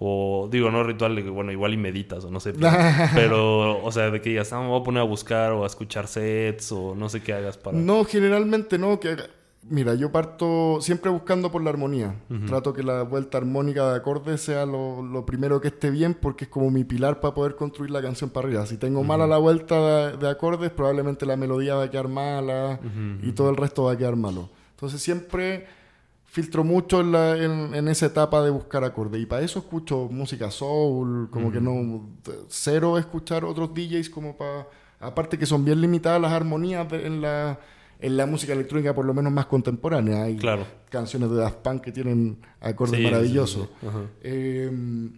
[0.00, 2.52] O digo, no ritual bueno, igual y meditas o no sé.
[2.52, 2.70] Pero,
[3.14, 5.66] pero, o sea, de que digas, ah, me voy a poner a buscar o a
[5.66, 7.76] escuchar sets o no sé qué hagas para...
[7.76, 9.00] No, generalmente no.
[9.00, 9.16] Que,
[9.68, 12.14] mira, yo parto siempre buscando por la armonía.
[12.46, 16.44] Trato que la vuelta armónica de acordes sea lo, lo, primero que esté bien porque
[16.44, 18.66] es como mi pilar para poder construir la canción para arriba.
[18.66, 22.78] Si tengo mala la vuelta de, de, acordes, probablemente la melodía va a quedar mala
[23.20, 24.48] y todo el resto va a quedar malo.
[24.76, 25.66] Entonces siempre
[26.28, 29.20] filtro mucho en, la, en, esa etapa de buscar acordes.
[29.20, 32.08] Y para eso escucho música soul, como que no.
[32.48, 34.68] Cero escuchar otros DJs, como para.
[35.00, 37.60] Aparte que son bien limitadas las armonías en, la,
[38.00, 40.24] en la música electrónica, por lo menos más contemporánea.
[40.24, 40.38] Hay
[40.90, 43.68] canciones de Daft Punk que tienen acordes maravillosos.
[44.22, 45.12] Em,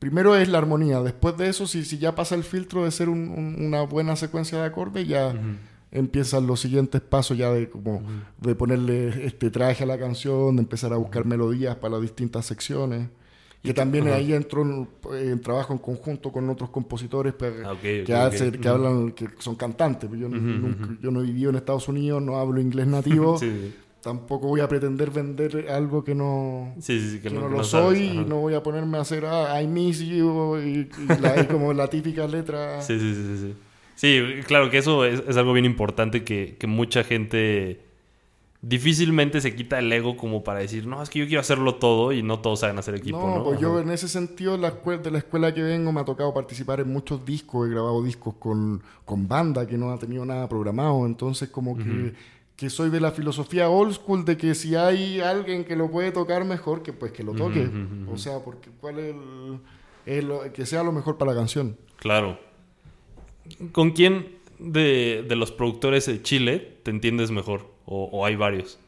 [0.00, 1.00] primero es la armonía.
[1.00, 4.64] Después de eso, si, si ya pasa el filtro de ser una buena secuencia de
[4.66, 5.32] acordes, ya
[5.94, 8.02] empiezan los siguientes pasos ya de como
[8.38, 12.44] de ponerle este traje a la canción, de empezar a buscar melodías para las distintas
[12.44, 13.08] secciones.
[13.62, 14.60] Que también ahí entro
[15.14, 17.32] en, trabajo en conjunto con otros compositores
[17.64, 20.10] ah, que, que hablan, que son cantantes.
[20.10, 23.40] Yo, yo no he vivido en Estados Unidos, no hablo inglés nativo.
[24.02, 28.52] Tampoco voy a pretender vender algo que no, que, no, lo soy y no voy
[28.52, 30.90] a ponerme a hacer ah, I miss you y,
[31.50, 32.82] como la típica letra.
[32.82, 33.54] Sí, sí, sí, sí.
[33.96, 37.80] Sí, claro que eso es, algo bien importante que, mucha gente
[38.62, 42.12] difícilmente se quita el ego como para decir, no, es que yo quiero hacerlo todo
[42.12, 43.18] y no todos saben hacer equipo.
[43.18, 46.32] No, pues yo en ese sentido la de la escuela que vengo me ha tocado
[46.32, 50.48] participar en muchos discos, he grabado discos con, con banda que no ha tenido nada
[50.48, 52.14] programado, entonces como que,
[52.56, 56.10] que, soy de la filosofía old school de que si hay alguien que lo puede
[56.10, 57.68] tocar mejor, que pues que lo toque.
[58.10, 59.14] O sea, porque cuál es
[60.06, 61.76] el, que sea lo mejor para la canción.
[61.98, 62.38] Claro.
[63.72, 67.72] ¿Con quién de, los productores de Chile te entiendes mejor?
[67.86, 68.78] ¿O, hay varios?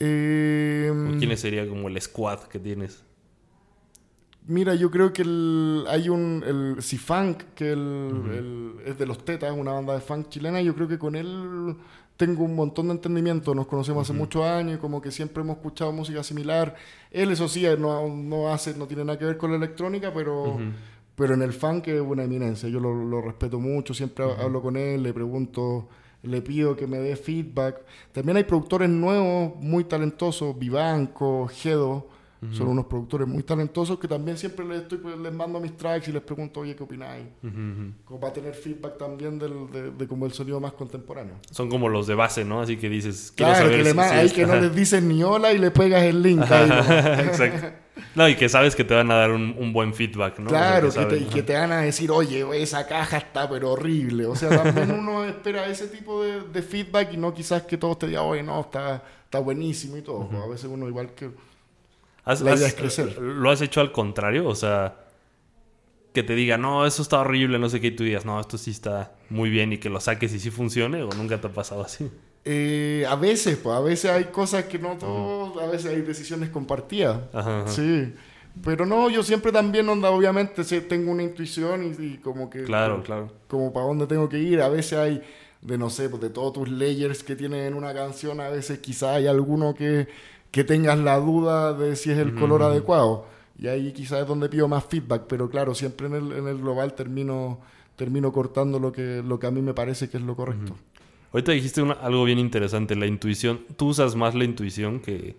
[0.00, 3.04] Eh, quiénes sería como el squad que tienes?
[4.46, 5.22] Mira, yo creo que
[5.88, 6.42] hay un.
[6.44, 7.72] El C-Funk, que
[8.84, 10.60] es de los Tetas, una banda de funk chilena.
[10.60, 11.76] Yo creo que con él
[12.16, 13.54] tengo un montón de entendimiento.
[13.54, 16.74] Nos conocemos hace muchos años y como que siempre hemos escuchado música similar.
[17.10, 20.58] Él, eso sí, no, no hace, no tiene nada que ver con la electrónica, pero
[21.20, 25.02] pero en el funk es una eminencia, yo lo, respeto mucho, siempre hablo con él,
[25.02, 25.86] le pregunto,
[26.22, 27.82] le pido que me dé feedback.
[28.10, 32.06] También hay productores nuevos, muy talentosos, Vivanco, Gedo,
[32.52, 36.08] son unos productores muy talentosos que también siempre les, estoy, pues, les mando mis tracks
[36.08, 37.26] y les pregunto, oye, ¿qué opináis?
[38.04, 41.34] Como para tener feedback también del, de, de, como el sonido más contemporáneo.
[41.50, 42.62] Son como los de base, ¿no?
[42.62, 45.70] Así que dices, claro, que, le ahí que no les dices ni hola y le
[45.70, 46.40] pegas el link.
[46.50, 47.72] Exacto.
[48.14, 50.48] No, y que sabes que te van a dar un, buen feedback, ¿no?
[50.48, 54.26] Claro, que y que te van a decir, oye, esa caja está pero horrible.
[54.26, 58.06] O sea, también uno espera ese tipo de, feedback y no quizás que todos te
[58.08, 60.28] digan, oye, no, está, está buenísimo y todo.
[60.42, 61.30] A veces uno igual que...
[62.24, 63.18] la idea es crecer.
[63.18, 64.46] ¿Lo has hecho al contrario?
[64.48, 64.96] O sea,
[66.12, 68.58] que te diga, no, eso está horrible, no sé qué, y tú digas, no, esto
[68.58, 71.52] sí está muy bien y que lo saques y sí funcione, o nunca te ha
[71.52, 72.10] pasado así.
[72.44, 76.50] Eh, a veces, pues, a veces hay cosas que no todos, a veces hay decisiones
[76.50, 77.20] compartidas.
[77.66, 78.12] Sí.
[78.64, 82.64] Pero no, yo siempre también, onda, obviamente, tengo una intuición y, como que...
[82.64, 83.32] Claro, claro.
[83.46, 84.60] Como para dónde tengo que ir.
[84.60, 85.22] A veces hay,
[85.62, 88.80] de no sé, pues de todos tus layers que tienen en una canción, a veces
[88.80, 90.08] quizá hay alguno que,
[90.50, 93.26] que tengas la duda de si es el color adecuado.
[93.58, 95.24] Y ahí quizás es donde pido más feedback.
[95.28, 97.60] Pero claro, siempre en el, en el global termino,
[97.96, 100.74] termino cortando lo que, lo que a mí me parece que es lo correcto.
[101.32, 103.60] Ahorita dijiste algo bien interesante, la intuición.
[103.76, 105.36] ¿Tú usas más la intuición que,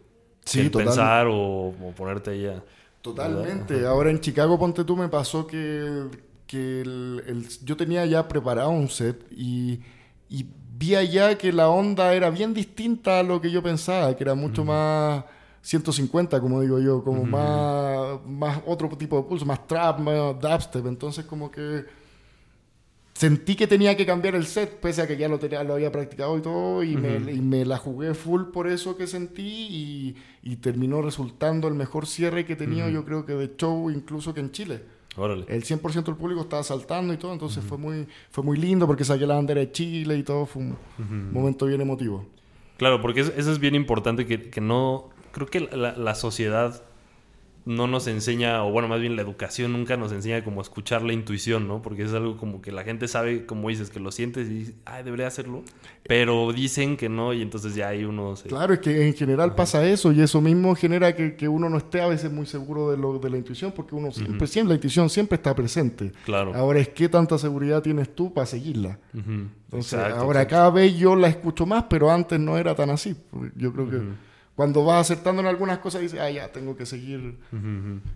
[0.71, 2.63] pensar o, ponerte ahí a...
[3.02, 3.86] Totalmente.
[3.86, 6.08] Ahora en Chicago, ponte tú, me pasó que,
[6.45, 9.80] que el, yo tenía ya preparado un set y,
[10.30, 10.45] y,
[10.82, 14.34] vi allá que la onda era bien distinta a lo que yo pensaba, que era
[14.34, 15.24] mucho más
[15.62, 20.88] 150, como digo yo, como más, más otro tipo de pulso, más trap, más dubstep.
[20.88, 21.86] Entonces como que
[23.13, 25.91] sentí que tenía que cambiar el set, pese a que ya lo, tenía, lo había
[25.91, 31.67] practicado y todo, y, me, la jugué full por eso que sentí, y, terminó resultando
[31.67, 34.82] el mejor cierre que he tenido, yo creo que de show, incluso que en Chile.
[35.17, 39.04] El 100% del público estaba saltando y todo, entonces fue, muy, fue muy lindo porque
[39.04, 42.26] saqué la bandera de Chile y todo, fue un momento bien emotivo.
[42.78, 45.10] Claro, porque eso es bien importante que, que no...
[45.32, 46.82] Creo que la, la sociedad
[47.65, 51.13] no nos enseña, o bueno, más bien la educación nunca nos enseña como escuchar la
[51.13, 51.82] intuición, ¿no?
[51.82, 54.76] Porque es algo como que la gente sabe, como dices, que lo sientes y dices,
[54.86, 55.63] ay, debería hacerlo,
[56.04, 58.43] pero dicen que no y entonces ya hay unos...
[58.43, 62.02] Claro, es que en general pasa eso y eso mismo genera que, uno no esté
[62.02, 65.10] a veces muy seguro de, lo, de la intuición porque uno siempre, siempre, la intuición
[65.10, 66.12] siempre está presente.
[66.26, 66.56] Claro.
[66.56, 68.97] Ahora es qué tanta seguridad tienes tú para seguirla.
[69.13, 73.15] Entonces, ahora cada vez yo la escucho más, pero antes no era tan así.
[73.56, 77.37] Yo creo que cuando vas acertando en algunas cosas, dices, ah, ya, tengo que seguir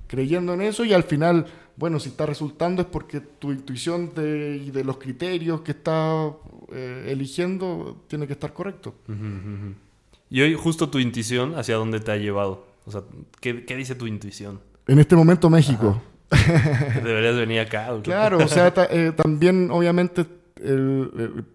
[0.07, 1.45] creyendo en eso y al final,
[1.77, 6.33] bueno, si está resultando es porque tu intuición de, y de los criterios que estás
[6.71, 8.95] eh, eligiendo tiene que estar correcto.
[10.29, 12.67] Y hoy justo tu intuición, ¿hacia dónde te ha llevado?
[12.85, 13.01] O sea,
[13.39, 14.59] ¿qué, dice tu intuición?
[14.87, 16.01] En este momento México.
[17.03, 17.89] Deberías venir acá.
[18.03, 20.25] Claro, o sea, eh, también obviamente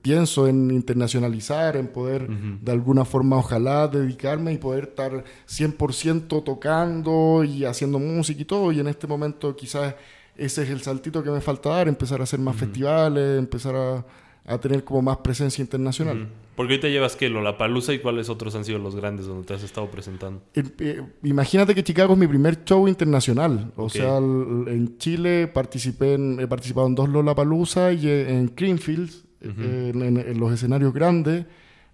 [0.03, 7.43] pienso en internacionalizar, en poder de alguna forma ojalá dedicarme y poder estar 100% tocando
[7.45, 8.73] y haciendo música y todo.
[8.73, 9.95] Y en este momento quizás
[10.37, 14.05] ese es el saltito que me falta dar, empezar a hacer más festivales, empezar a,
[14.51, 16.29] a tener como más presencia internacional.
[16.57, 19.55] Porque hoy te llevas que Lollapalooza y cuáles otros han sido los grandes donde te
[19.55, 20.43] has estado presentando.
[20.55, 23.73] Eh, imagínate que Chicago es mi primer show internacional.
[23.77, 29.93] O sea, en Chile participé en, he participado en dos Lollapalooza y en Greenfields, eh,
[29.95, 31.47] en, los escenarios grandes.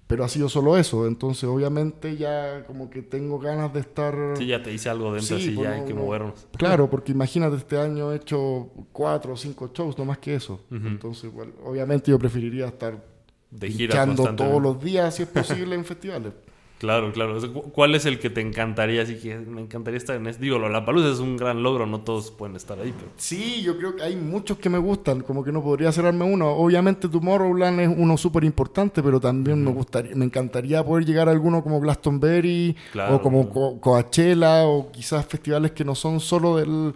[0.07, 4.15] Pero ha sido solo eso, entonces obviamente ya como que tengo ganas de estar...
[4.37, 6.47] Sí, ya te hice algo dentro, así pues ya hay que movernos.
[6.57, 10.61] Claro, porque imagínate, este año he hecho cuatro o cinco shows, no más que eso.
[10.71, 11.31] Entonces,
[11.65, 13.03] obviamente yo preferiría estar
[13.51, 16.33] de gira todos los días, si es posible, en festivales.
[16.79, 17.41] Claro, claro.
[17.73, 19.03] ¿Cuál es el que te encantaría?
[19.03, 20.43] Así que me encantaría estar en este.
[20.43, 22.93] Digo, la Palusa es un gran logro, no todos pueden estar ahí.
[22.95, 23.11] Pero...
[23.17, 26.51] Sí, yo creo que hay muchos que me gustan, como que no podría cerrarme uno.
[26.51, 31.33] Obviamente Tomorrowland es uno súper importante, pero también me gustaría, me encantaría poder llegar a
[31.33, 32.77] alguno como Glastonbury
[33.11, 36.95] o como Coachella o quizás festivales que no son solo del,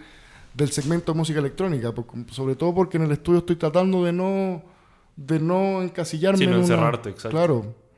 [0.70, 1.94] segmento de música electrónica,
[2.30, 4.62] sobre todo porque en el estudio estoy tratando de no
[5.16, 7.30] de no encasillarme sí, no encerrarte, exacto.
[7.30, 7.89] Claro.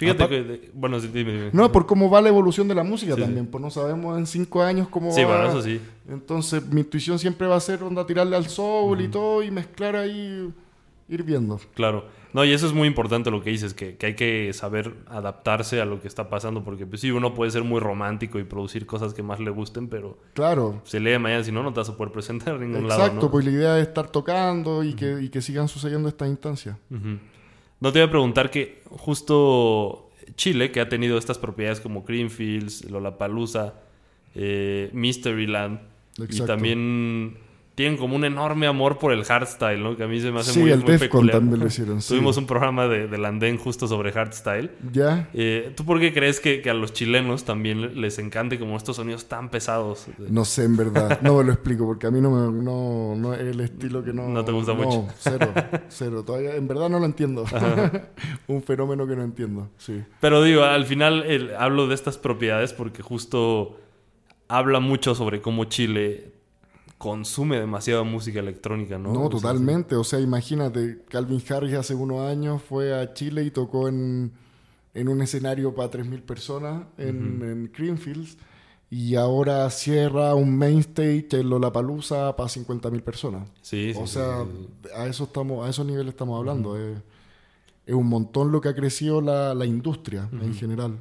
[0.00, 1.50] Fíjate que, bueno, dime, dime.
[1.52, 4.62] No, por cómo va la evolución de la música también, pues no sabemos en cinco
[4.62, 5.36] años cómo sí, va.
[5.36, 5.78] Bueno, eso sí.
[6.08, 9.96] Entonces, mi intuición siempre va a ser onda tirarle al soul y todo y mezclar
[9.96, 10.50] ahí,
[11.10, 11.60] ir viendo.
[11.74, 12.06] Claro.
[12.32, 15.82] No, y eso es muy importante lo que dices, que, que, hay que saber adaptarse
[15.82, 18.86] a lo que está pasando, porque pues sí, uno puede ser muy romántico y producir
[18.86, 20.80] cosas que más le gusten, pero claro.
[20.84, 23.02] se lee mañana, si no, no te vas a poder presentar en ningún lado.
[23.02, 26.76] Exacto, pues la idea es estar tocando y, que, y que sigan sucediendo estas instancias.
[27.80, 32.90] No te voy a preguntar que justo Chile, que ha tenido estas propiedades como Greenfields,
[32.90, 33.74] Lollapalooza,
[34.34, 35.80] eh, Mysteryland,
[36.28, 37.38] y también
[37.80, 39.96] tienen como un enorme amor por el hardstyle, ¿no?
[39.96, 41.38] Que a mí se me hace muy, el muy peculiar.
[41.38, 44.70] también lo hicieron, Tuvimos un programa de, de Landén justo sobre hardstyle.
[44.92, 45.30] ¿Ya?
[45.32, 48.96] Eh, ¿Tú por qué crees que, que, a los chilenos también les encante como estos
[48.96, 50.08] sonidos tan pesados?
[50.28, 51.20] No sé, en verdad.
[51.22, 54.12] No me lo explico porque a mí no, me, no, no es el estilo que
[54.12, 54.28] no...
[54.28, 55.06] No te gusta mucho.
[55.18, 55.50] cero,
[55.88, 56.22] cero.
[56.22, 57.46] Todavía, en verdad no lo entiendo.
[58.46, 60.02] un fenómeno que no entiendo, sí.
[60.20, 63.78] Pero digo, al final hablo de estas propiedades porque justo
[64.48, 66.39] habla mucho sobre cómo Chile
[67.00, 69.14] consume demasiada música electrónica, ¿no?
[69.14, 69.96] No, totalmente.
[69.96, 74.30] O sea, imagínate, Calvin Harris hace unos años fue a Chile y tocó en,
[74.94, 78.36] un escenario para 3.000 personas en, Greenfields
[78.90, 83.48] y ahora cierra un main stage en Lollapalooza para 50.000 personas.
[83.62, 84.44] Sí, O sea,
[84.94, 86.76] a eso estamos, a esos niveles estamos hablando.
[86.76, 86.98] es,
[87.86, 90.98] un montón lo que ha crecido la, industria en general.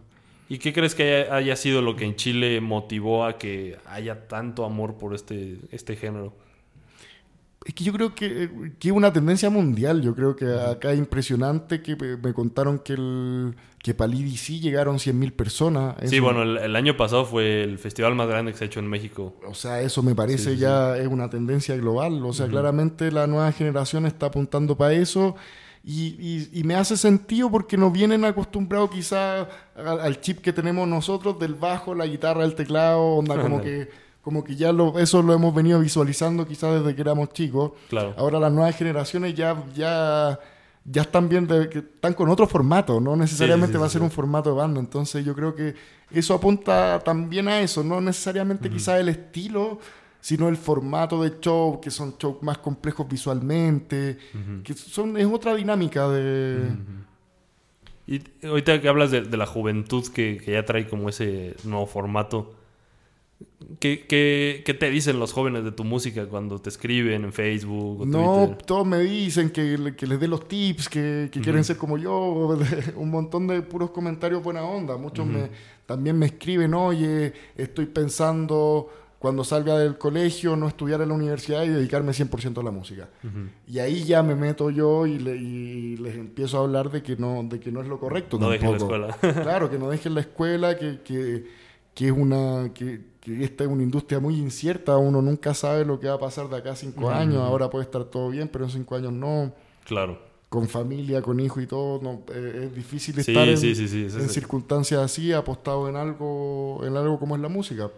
[0.49, 4.65] ¿Y qué crees que haya, sido lo que en Chile motivó a que haya tanto
[4.65, 6.33] amor por este, este género?
[7.65, 8.49] Es que yo creo que,
[8.81, 10.01] es una tendencia mundial.
[10.01, 14.59] Yo creo que acá es impresionante que me contaron que el que para el EDC
[14.59, 15.95] llegaron 100.000 personas.
[16.03, 18.87] sí, bueno, el, año pasado fue el festival más grande que se ha hecho en
[18.87, 19.35] México.
[19.47, 22.25] O sea, eso me parece ya es una tendencia global.
[22.25, 25.35] O sea, claramente la nueva generación está apuntando para eso.
[25.91, 31.55] Y, me hace sentido porque nos vienen acostumbrados quizás al, chip que tenemos nosotros del
[31.55, 33.89] bajo, la guitarra, el teclado, onda como que
[34.21, 37.71] como que ya lo, eso lo hemos venido visualizando quizás desde que éramos chicos.
[37.89, 38.13] Claro.
[38.17, 40.39] Ahora las nuevas generaciones ya ya
[40.85, 44.51] ya están bien que están con otro formato, no necesariamente va a ser un formato
[44.51, 45.73] de banda, entonces yo creo que
[46.11, 49.79] eso apunta también a eso, no necesariamente quizás el estilo
[50.21, 54.17] sino el formato de show, que son shows más complejos visualmente,
[54.63, 56.69] que son, es otra dinámica de...
[58.05, 62.55] Y ahorita que hablas de, la juventud que, ya trae como ese nuevo formato,
[63.79, 68.05] ¿qué, qué, te dicen los jóvenes de tu música cuando te escriben en Facebook o
[68.07, 72.57] No, todos me dicen que, les dé los tips, que, quieren ser como yo,
[72.95, 74.97] un montón de puros comentarios buena onda.
[74.97, 75.49] Muchos me,
[75.85, 81.63] también me escriben, oye, estoy pensando cuando salga del colegio, no estudiar en la universidad
[81.63, 83.09] y dedicarme 100% a la música.
[83.67, 87.59] Y ahí ya me meto yo y, les empiezo a hablar de que no, de
[87.59, 88.39] que no es lo correcto.
[88.39, 89.17] No dejen la escuela.
[89.21, 91.45] claro, que no dejen la escuela, que, que,
[91.93, 92.71] que es una...
[92.73, 96.49] Que, esta es una industria muy incierta, uno nunca sabe lo que va a pasar
[96.49, 99.53] de acá a cinco años, ahora puede estar todo bien, pero en cinco años no.
[99.85, 100.17] Claro.
[100.47, 104.07] con familia, con hijo y todo, no, eh, es difícil Sí, estar en, sí, sí,
[104.09, 107.91] en circunstancias así, apostado en algo, en algo como es la música.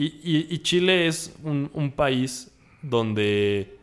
[0.00, 2.50] Y, y- y Chile es un, un país
[2.82, 3.76] donde...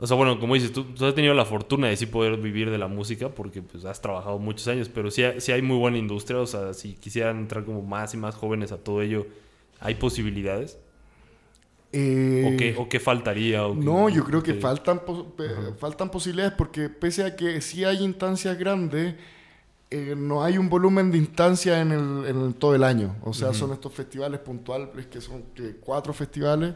[0.00, 2.68] O sea, bueno, como dices, tú, tú has tenido la fortuna de sí poder vivir
[2.68, 5.76] de la música porque pues has trabajado muchos años, pero sí, hay- sí hay muy
[5.78, 9.24] buena industria, o sea, si quisieran entrar como más y más jóvenes a todo ello,
[9.78, 10.78] ¿hay posibilidades?
[11.92, 13.64] Eh, ¿O, qué, o qué faltaría?
[13.68, 17.60] o qué- No, yo creo que faltan, pos- eh, faltan posibilidades porque pese a que
[17.60, 19.14] sí hay instancias grandes,
[19.90, 23.14] eh, no hay un volumen de instancias en, el, en el- todo el año.
[23.22, 26.74] O sea, son estos festivales puntuales que son que cuatro festivales,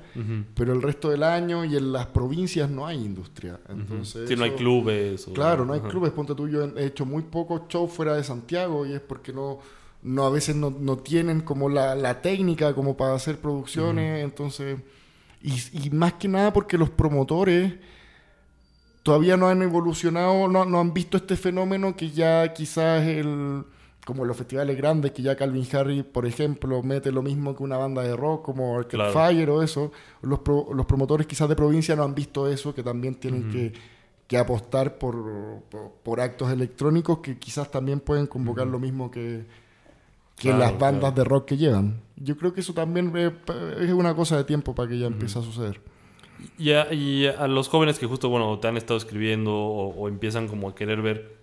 [0.55, 3.59] pero el resto del año y en las provincias no hay industria.
[3.69, 5.27] Entonces, Sí, no hay clubes.
[5.27, 6.13] o- Claro, no hay clubes.
[6.13, 9.59] Ponte tú, yo he hecho muy pocos shows fuera de Santiago y es porque no,
[10.03, 14.23] no a veces no, no tienen como la, la técnica como para hacer producciones.
[14.23, 14.79] Entonces,
[15.43, 15.55] y,
[15.87, 17.75] y más que nada porque los promotores
[19.09, 23.65] todavía no han evolucionado, no, no han visto este fenómeno que ya quizás el
[24.05, 27.77] como los festivales grandes, que ya Calvin Harris, por ejemplo, mete lo mismo que una
[27.77, 29.13] banda de rock como Arcade Claro.
[29.13, 29.93] Fire o eso.
[30.23, 33.75] Los, pro- los promotores quizás de provincia no han visto eso, que también tienen que,
[34.27, 35.15] que apostar por,
[35.71, 39.45] por, por actos electrónicos que quizás también pueden convocar lo mismo que,
[40.37, 41.15] que Claro, las bandas claro.
[41.17, 42.01] de rock que llevan.
[42.17, 43.33] Yo creo que eso también es,
[43.79, 45.83] es una cosa de tiempo para que ya empiece a suceder.
[46.59, 50.09] Y a, y a los jóvenes que justo, bueno, te han estado escribiendo o, o
[50.09, 51.36] empiezan como a querer ver,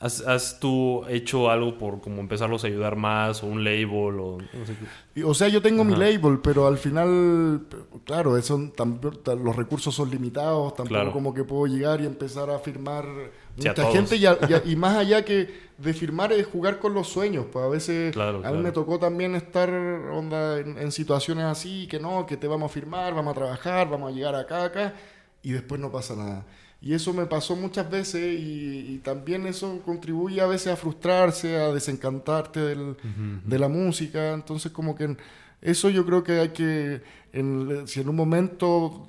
[0.00, 4.38] ¿has, has tú hecho algo por como empezarlos a ayudar más o un label o
[4.38, 4.74] no sé
[5.14, 5.24] qué?
[5.24, 7.62] O sea, yo tengo mi label, pero al final,
[8.04, 11.12] claro, eso, tam- ta- los recursos son limitados, tampoco Claro.
[11.12, 13.04] como que puedo llegar y empezar a firmar
[13.58, 17.08] Sí, mucha gente y, a- y más allá que de firmar es jugar con los
[17.08, 18.56] sueños, pues a veces Claro, a claro.
[18.56, 22.70] mí me tocó también estar onda, en, en situaciones así, que no, que te vamos
[22.70, 24.94] a firmar, vamos a trabajar, vamos a llegar acá, acá,
[25.42, 26.46] y después no pasa nada.
[26.80, 31.56] Y eso me pasó muchas veces y, y también eso contribuye a veces a frustrarse,
[31.56, 32.96] a desencantarte del,
[33.44, 34.32] de la música.
[34.32, 35.16] Entonces como que
[35.60, 39.06] eso yo creo que hay que, en- si en un momento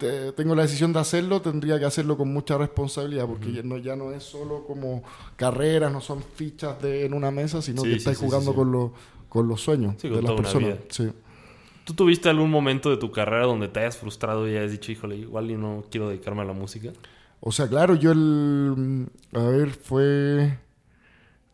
[0.00, 3.76] te- tengo la decisión de hacerlo, tendría que hacerlo con mucha responsabilidad, porque ya, no,
[3.78, 5.04] ya no es solo como
[5.36, 8.54] carreras, no son fichas de, en una mesa, sino Sí, que sí, estás sí, jugando.
[8.54, 8.90] Con, los,
[9.28, 10.78] con los sueños de las personas.
[11.84, 15.16] ¿Tú tuviste algún momento de tu carrera donde te hayas frustrado y hayas dicho, híjole,
[15.16, 16.90] igual y no quiero dedicarme a la música?
[17.40, 19.06] O sea, claro, yo el...
[19.32, 20.58] A ver, fue...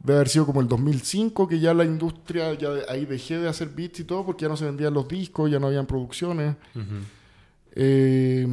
[0.01, 3.68] Debe haber sido como el 2005 que ya la industria, ya ahí dejé de hacer
[3.70, 6.55] beats y todo porque ya no se vendían los discos, ya no habían producciones.
[7.79, 8.47] Eh,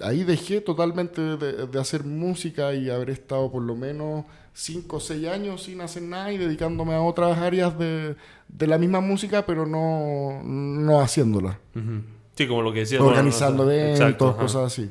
[0.00, 5.00] ahí dejé totalmente de, de hacer música y haber estado por lo menos 5 o
[5.00, 8.16] 6 años sin hacer nada y dedicándome a otras áreas de,
[8.48, 11.58] de la misma música, pero no, no haciéndola.
[12.34, 13.00] Sí, como lo que decías.
[13.00, 14.38] Organizando no, o sea, eventos, exacto, ajá.
[14.38, 14.90] cosas así.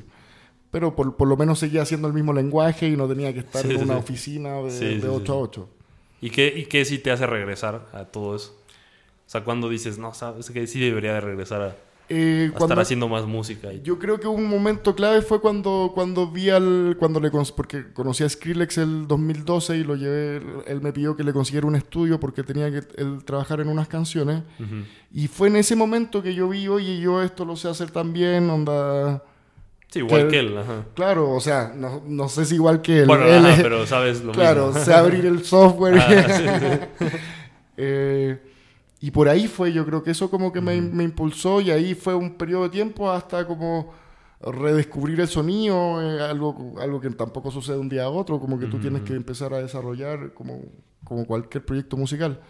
[0.72, 3.62] Pero por, por lo menos seguía haciendo el mismo lenguaje y no tenía que estar
[3.62, 4.00] Sí, en sí, una sí.
[4.00, 5.32] oficina de, de sí, 8 sí.
[5.32, 5.68] a 8.
[6.22, 8.56] ¿Y qué, ¿Y qué sí te hace regresar a todo eso?
[9.26, 11.76] O sea, cuando dices, no, sabes que sí debería de regresar a,
[12.08, 13.72] Eh, estar cuando- haciendo más música.
[13.72, 13.82] Y...
[13.82, 16.96] Yo creo que un momento clave fue cuando, cuando vi al.
[16.98, 20.40] Cuando le porque conocí a Skrillex el 2012 y lo llevé.
[20.66, 23.88] Él me pidió que le consiguiera un estudio porque tenía que él trabajar en unas
[23.88, 24.42] canciones.
[24.60, 24.84] Ujú.
[25.12, 28.48] Y fue en ese momento que yo vi, oye, yo esto lo sé hacer también,
[28.50, 29.22] onda.
[29.88, 30.58] Sí, igual Que- que él.
[30.58, 30.84] Ajá.
[30.94, 33.06] Claro, o sea, no, no sé si igual que él.
[33.06, 34.84] Bueno, Él ajá, es- pero sabes lo claro, mismo.
[34.84, 35.96] sé abrir el software.
[36.00, 36.36] Ah,
[36.98, 37.06] sí,
[37.78, 38.38] Eh,
[39.06, 41.94] y por ahí fue, yo creo que eso como que me, me impulsó y ahí
[41.94, 43.92] fue un periodo de tiempo hasta como
[44.40, 48.58] redescubrir el sonido, eh, algo, algo que tampoco sucede de un día a otro, como
[48.58, 50.60] que tú tienes que empezar a desarrollar como,
[51.04, 52.40] como cualquier proyecto musical.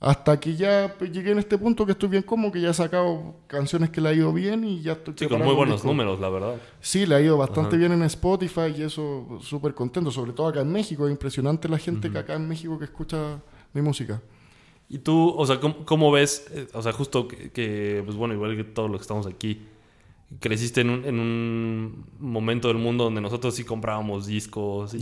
[0.00, 3.36] Hasta que ya llegué en este punto que estoy bien como que ya he sacado
[3.46, 5.88] canciones que le ha ido bien y ya estoy Sí, con muy buenos disco.
[5.88, 6.56] números, la verdad.
[6.80, 7.76] Sí, le ha ido bastante Ajá.
[7.76, 11.06] bien en Spotify y eso súper contento, sobre todo acá en México.
[11.06, 13.38] Es impresionante la gente que acá en México que escucha
[13.72, 14.20] mi música.
[14.88, 16.46] Y tú, o sea, ¿cómo, cómo ves?
[16.52, 19.60] eh, O sea, justo que, que, pues bueno, igual que todos los que estamos aquí,
[20.40, 24.98] creciste en un, en un momento del mundo donde nosotros sí comprábamos discos y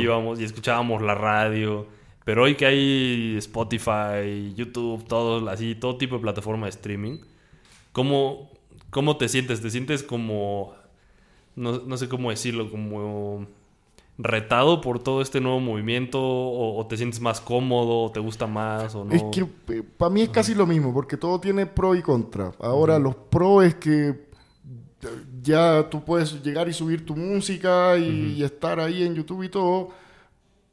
[0.00, 1.86] íbamos y escuchábamos la radio.
[2.24, 7.18] Pero hoy que hay Spotify, YouTube, todo, así, todo tipo de plataforma de streaming,
[7.92, 8.50] ¿cómo,
[8.90, 9.60] cómo te sientes?
[9.60, 10.74] ¿Te sientes como,
[11.56, 13.46] no, no sé cómo decirlo, como
[14.18, 18.46] retado por todo este nuevo movimiento o, o te sientes más cómodo o te gusta
[18.46, 19.12] más o no?
[19.14, 19.44] Es que
[19.82, 22.52] para mí es casi lo mismo, porque todo tiene pro y contra.
[22.60, 24.30] Ahora los pro es que
[25.42, 29.48] ya tú puedes llegar y subir tu música y, y estar ahí en YouTube y
[29.48, 29.88] todo,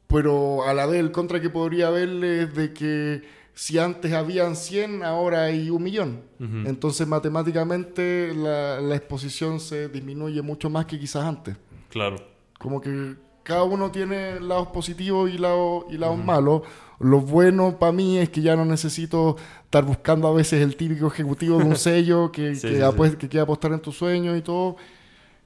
[0.06, 3.22] pero a la vez el contra que podría haberle es de que
[3.54, 6.22] si antes habían 100, ahora hay un millón.
[6.38, 11.56] Entonces matemáticamente la, la exposición se disminuye mucho más que quizás antes.
[11.90, 12.16] Claro.
[12.58, 13.16] como que
[13.50, 16.62] cada uno tiene lados positivos y lados, y lados malos.
[17.00, 21.06] Lo bueno para mí es que ya no necesito estar buscando a veces el típico
[21.06, 23.16] ejecutivo de un sello que, Sí, que, sí, sí.
[23.16, 24.76] que quiere apostar en tus sueños y todo.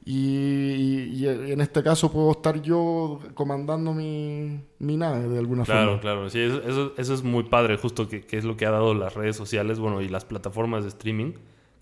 [0.07, 5.65] Y, y- y en este caso puedo estar yo comandando mi, mi nave de alguna
[5.65, 6.01] Claro, forma.
[6.03, 6.31] claro.
[6.31, 8.93] Sí, eso, eso, eso es muy padre, justo que, que es lo que ha dado
[8.93, 11.33] las redes sociales, bueno, y las plataformas de streaming,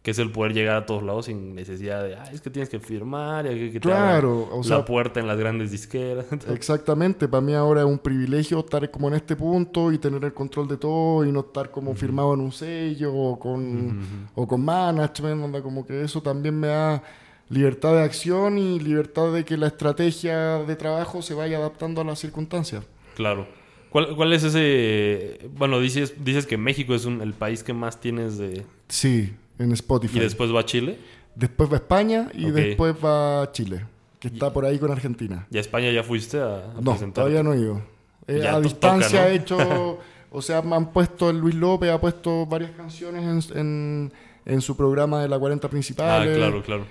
[0.03, 2.69] que es el poder llegar a todos lados sin necesidad de, ah, es que tienes
[2.69, 6.27] que firmar, y que, que Claro, o sea, la puerta en las grandes disqueras.
[6.53, 10.33] Exactamente, para mí ahora es un privilegio estar como en este punto y tener el
[10.35, 14.65] control de todo y no estar como firmado en un sello o con, o con
[14.65, 17.03] management, donde como que eso también me da
[17.49, 22.05] libertad de acción y libertad de que la estrategia de trabajo se vaya adaptando a
[22.05, 22.83] las circunstancias.
[23.15, 23.47] Claro.
[23.91, 25.39] ¿Cuál, cuál es ese...?
[25.55, 28.65] Bueno, dices, dices que México es un- el país que más tienes de...
[28.89, 30.19] Sí, en Spotify.
[30.19, 30.99] Y después va Chile.
[31.35, 33.87] Después va España y después va Chile,
[34.21, 35.47] que está por ahí con Argentina.
[35.51, 37.25] ¿Y a España ya fuiste a, a No, presentar?
[37.25, 37.83] todavía no he ido.
[38.27, 39.29] Eh, a distancia toca, ¿no?
[39.29, 39.99] he hecho,
[40.31, 44.13] o sea, me han puesto, el Luis López ha puesto varias canciones en, en-
[44.45, 46.37] en su programa de la 40 Ah, principales.
[46.37, 46.85] claro, claro.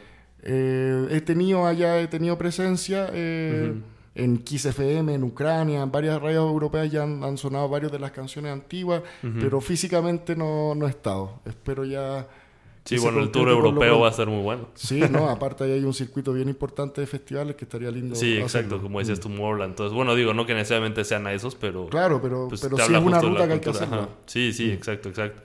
[0.43, 3.73] Eh, he tenido allá, he tenido presencia eh,
[4.15, 7.99] en Kiss FM, en Ucrania, en varias radios europeas ya han, han sonado varias de
[7.99, 9.03] las canciones antiguas,
[9.39, 11.39] pero físicamente no, no he estado.
[11.45, 12.27] Espero ya...
[12.83, 14.67] Sí, bueno, el tour europeo va a ser muy bueno.
[14.73, 18.15] Sí, no, aparte ahí hay un circuito bien importante de festivales que estaría lindo.
[18.15, 18.81] Sí, exacto, hacerlo.
[18.81, 19.71] como decías Tomorrowland.
[19.71, 21.87] Entonces, bueno, digo, no que necesariamente sean a esos, pero...
[21.87, 23.69] Claro, pero, pues, pero sí habla es una justo de la ruta que hay que
[23.69, 23.97] hacerla.
[23.97, 24.09] Ajá.
[24.25, 25.41] Sí, sí, exacto, exacto.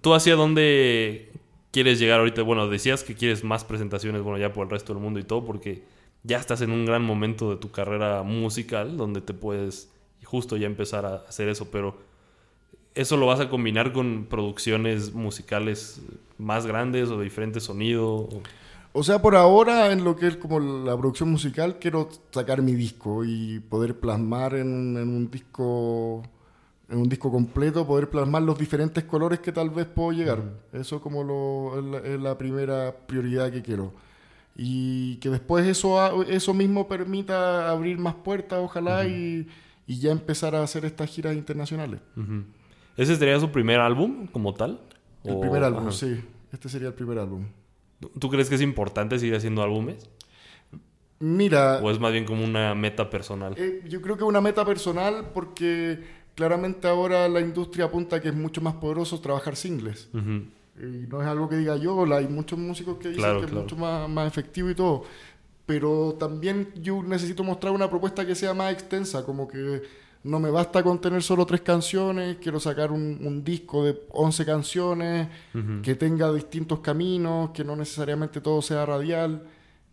[0.00, 1.30] ¿Tú hacia dónde
[1.70, 2.42] quieres llegar ahorita?
[2.42, 5.44] Bueno, decías que quieres más presentaciones, bueno, ya por el resto del mundo y todo,
[5.44, 5.84] porque
[6.24, 9.90] ya estás en un gran momento de tu carrera musical donde te puedes
[10.24, 11.96] justo ya empezar a hacer eso, pero
[12.94, 16.02] ¿eso lo vas a combinar con producciones musicales
[16.38, 18.06] más grandes o de diferente sonido?
[18.14, 18.42] O-
[18.94, 22.72] O sea, por ahora, en lo que es como la producción musical, quiero sacar mi
[22.74, 26.22] disco y poder plasmar en, en un disco
[26.90, 30.42] en un disco completo, poder plasmar los diferentes colores que tal vez puedo llegar.
[30.72, 33.92] Eso como lo, es, la, es la primera prioridad que quiero.
[34.56, 39.46] Y que después eso, eso mismo permita abrir más puertas, ojalá, y,
[39.86, 42.00] y ya empezar a hacer estas giras internacionales.
[42.16, 42.44] Ujú.
[42.96, 44.80] ¿Ese sería su primer álbum como tal?
[45.24, 45.92] El O- primer álbum, ajá.
[45.92, 46.20] sí.
[46.52, 47.46] Este sería el primer álbum.
[48.00, 50.08] ¿Tú- ¿Tú crees que es importante seguir haciendo álbumes?
[51.20, 53.54] Mira, ¿O es más bien como una meta personal?
[53.56, 55.98] Eh, yo creo que una meta personal porque
[56.36, 60.08] claramente ahora la industria apunta que es mucho más poderoso trabajar singles.
[60.14, 60.44] Ujú.
[60.80, 63.58] Y no es algo que diga yo, hay muchos músicos que dicen Claro, que claro.
[63.58, 65.02] es mucho más, más efectivo y todo.
[65.66, 69.82] Pero también yo necesito mostrar una propuesta que sea más extensa, como que
[70.24, 74.44] no me basta con tener solo tres canciones, quiero sacar un, un disco de 11
[74.44, 75.28] canciones,
[75.82, 79.42] que tenga distintos caminos, que no necesariamente todo sea radial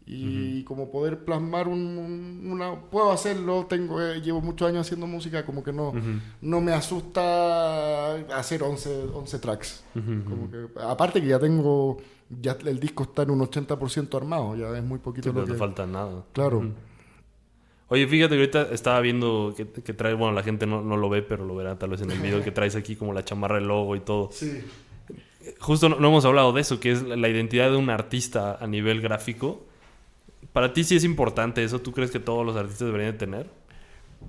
[0.07, 5.07] y como poder plasmar un, un- una puedo hacerlo tengo eh, llevo muchos años haciendo
[5.07, 5.93] música como que no
[6.41, 10.23] no me asusta hacer 11, 11 tracks Ujú.
[10.29, 11.97] como que aparte que ya tengo
[12.41, 15.47] ya el disco está en un 80% armado ya es muy poquito Sí, lo no
[15.51, 16.23] te falta nada.
[16.33, 16.71] claro.
[17.87, 21.07] Oye, fíjate que ahorita estaba viendo que, que traes, bueno, la gente no, no lo
[21.09, 23.59] ve, pero lo verá tal vez en el video que traes aquí como la chamarra,
[23.59, 24.29] el logo y todo.
[24.31, 24.63] sí
[25.59, 28.67] Justo no, no hemos hablado de eso, que es la, identidad de un artista a
[28.67, 29.63] nivel gráfico.
[30.53, 33.49] Para ti sí es importante eso, ¿tú crees que todos los artistas deberían de tener?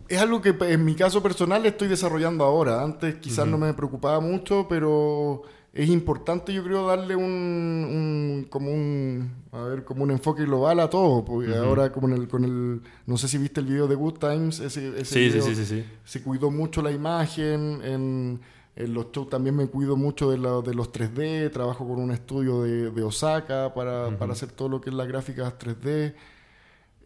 [0.09, 2.83] Es algo que en mi caso personal estoy desarrollando ahora.
[2.83, 5.43] Antes quizás no me preocupaba mucho, pero
[5.77, 10.81] es importante yo creo darle un, un- como un a ver como un enfoque global
[10.81, 11.25] a todo.
[11.25, 14.15] Porque ahora como en el, con el no sé si viste el video de Good
[14.19, 15.85] Times, ese, ese Sí, sí, video sí, sí, sí.
[16.05, 17.81] se cuidó mucho la imagen.
[17.85, 18.41] En,
[18.77, 21.51] en los shows también me cuido mucho de, la- de los 3D.
[21.53, 25.09] Trabajo con un estudio de, de Osaka para, para hacer todo lo que es las
[25.09, 26.15] gráficas 3D.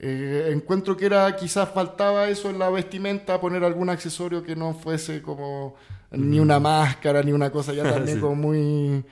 [0.03, 4.73] Eh, encuentro que era quizás faltaba eso en la vestimenta, poner algún accesorio que no
[4.73, 5.75] fuese como
[6.13, 8.21] ni una máscara ni una cosa ya también Sí.
[8.23, 9.05] como muy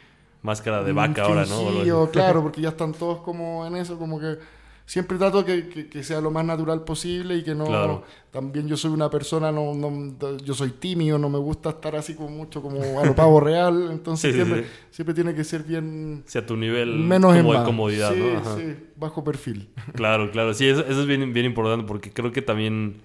[0.42, 2.02] Máscara de vaca ahora, ¿no?
[2.02, 4.38] O claro, porque ya están todos como en eso, como que
[4.86, 8.04] siempre trato que, que- que sea lo más natural posible y que no Claro.
[8.30, 12.14] también yo soy una persona no, no- yo soy tímido, no me gusta estar así
[12.14, 14.68] como mucho como a lo pavo real, entonces Sí, siempre, sí.
[14.92, 17.66] siempre tiene que ser bien O sea, tu nivel menos en como de más.
[17.66, 18.38] comodidad, ¿no?
[18.38, 18.56] Ajá.
[18.56, 19.68] sí, bajo perfil.
[19.94, 20.54] Claro, claro.
[20.54, 23.02] Sí, eso, eso es bien, bien importante porque creo que también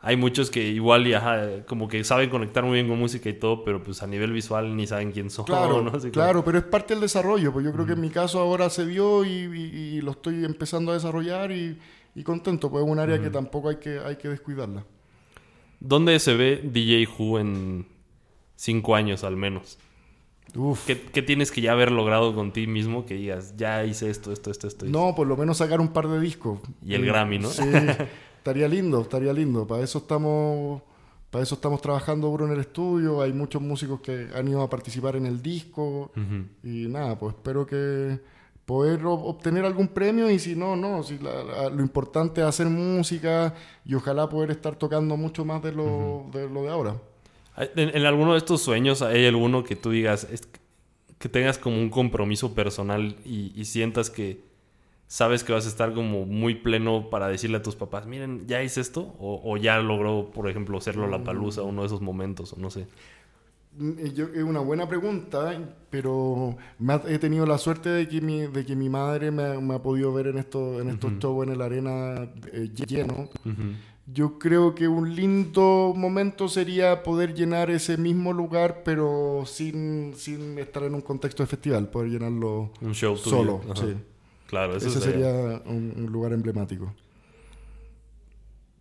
[0.00, 3.34] hay muchos que igual y ajá, como que saben conectar muy bien con música y
[3.34, 5.44] todo, pero pues a nivel visual ni saben quién son.
[5.44, 5.90] Claro, ¿no?
[5.96, 7.52] Así claro, pero es parte del desarrollo.
[7.52, 10.44] Pues yo creo que en mi caso ahora se dio y, y- y lo estoy
[10.44, 11.78] empezando a desarrollar y,
[12.14, 12.70] y contento.
[12.70, 14.84] Pues es un área que tampoco hay que, hay que descuidarla.
[15.80, 17.86] ¿Dónde se ve DJ Who en
[18.56, 19.78] cinco años al menos?
[20.56, 20.86] Uf.
[20.86, 24.32] ¿Qué, qué tienes que ya haber logrado con ti mismo que digas, ya hice esto,
[24.32, 24.86] esto, esto, esto?
[24.86, 26.60] No, por lo menos sacar un par de discos.
[26.84, 27.48] Y el Grammy, ¿no?
[27.50, 27.62] Sí,
[28.48, 29.66] estaría lindo, estaría lindo.
[29.66, 30.80] Para eso estamos,
[31.30, 33.20] para eso estamos trabajando duro en el estudio.
[33.20, 36.10] Hay muchos músicos que han ido a participar en el disco.
[36.64, 38.18] Y nada, pues espero que
[38.64, 41.02] poder ob- obtener algún premio y si no, no.
[41.02, 45.62] Si la- la- lo importante es hacer música y ojalá poder estar tocando mucho más
[45.62, 46.96] de lo, de, lo de ahora.
[47.76, 50.48] ¿En, en alguno de estos sueños hay alguno que tú digas, es-
[51.18, 54.47] que tengas como un compromiso personal y, y sientas que
[55.08, 58.62] sabes que vas a estar como muy pleno para decirle a tus papás, miren, ¿ya
[58.62, 59.16] hice esto?
[59.18, 62.70] O, o ya logró, por ejemplo, hacerlo la palusa, uno de esos momentos, o no
[62.70, 62.86] sé.
[63.76, 65.58] Mm, eh, es una buena pregunta,
[65.90, 69.42] pero me ha- he tenido la suerte de que mi, de que mi madre me,
[69.44, 71.20] ha- me ha podido ver en, esto, en estos Ujú.
[71.20, 73.28] shows en el arena eh, lleno.
[73.44, 73.74] Ujú.
[74.12, 80.58] Yo creo que un lindo momento sería poder llenar ese mismo lugar, pero sin, sin
[80.58, 83.60] estar en un contexto de festival, poder llenarlo Un show solo.
[83.74, 83.94] Sí.
[84.48, 86.92] Claro, eso Ese sería- sería un, un lugar emblemático.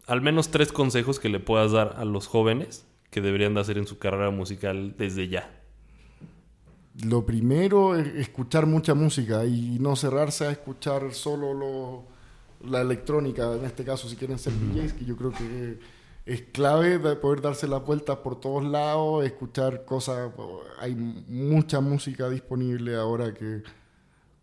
[0.08, 3.78] Al menos tres consejos que le puedas dar a los jóvenes que deberían de hacer
[3.78, 5.54] en su carrera musical desde ya.
[7.06, 12.04] Lo primero es escuchar mucha música y no cerrarse a escuchar solo lo-
[12.68, 15.78] la electrónica, en este caso si quieren ser DJs, que yo creo que
[16.26, 20.32] es clave de poder darse las vueltas por todos lados, escuchar cosas,
[20.80, 23.62] hay mucha música disponible ahora que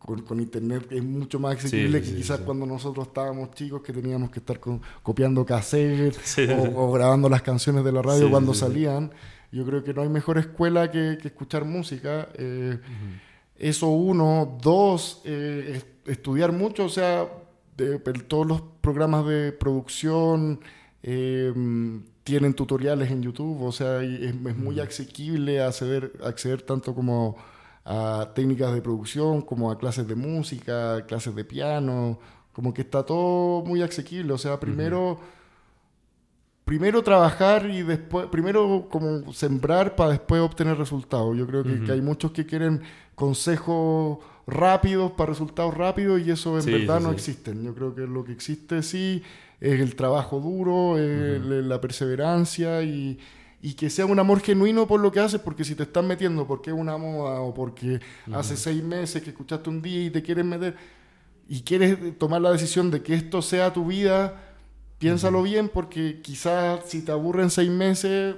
[0.05, 2.43] con, con internet es mucho más accesible Sí, que sí, quizás sí.
[2.45, 7.43] cuando nosotros estábamos chicos que teníamos que estar co- copiando cassettes o, o grabando las
[7.43, 9.11] canciones de la radio cuando salían.
[9.51, 12.29] Yo creo que no hay mejor escuela que, que escuchar música.
[12.35, 12.79] eh,
[13.57, 14.59] Eso uno.
[14.61, 17.27] Dos, eh, es- estudiar mucho, o sea,
[17.77, 20.61] de- de todos los programas de producción
[21.03, 21.53] eh,
[22.25, 27.37] tienen tutoriales en YouTube, o sea, es, es muy asequible acceder, acceder tanto como
[27.85, 32.19] a técnicas de producción, como a clases de música, clases de piano,
[32.53, 35.19] como que está todo muy asequible, o sea, primero
[36.65, 41.37] primero trabajar y después, primero como sembrar para después obtener resultados.
[41.37, 42.81] Yo creo que, hay muchos que quieren
[43.15, 47.15] consejos rápidos para resultados rápidos y eso en Sí, verdad sí, no sí.
[47.15, 47.63] existen.
[47.65, 49.23] Yo creo que lo que existe sí
[49.61, 53.19] es el trabajo duro, es la perseverancia y,
[53.65, 56.47] y que sea un amor genuino por lo que haces, porque si te estás metiendo
[56.47, 57.99] porque es una moda o porque
[58.31, 60.77] hace seis meses que escuchaste un día y te quieres meter
[61.49, 64.55] y quieres tomar la decisión de que esto sea tu vida,
[64.99, 68.37] piénsalo bien porque quizás si te aburren seis meses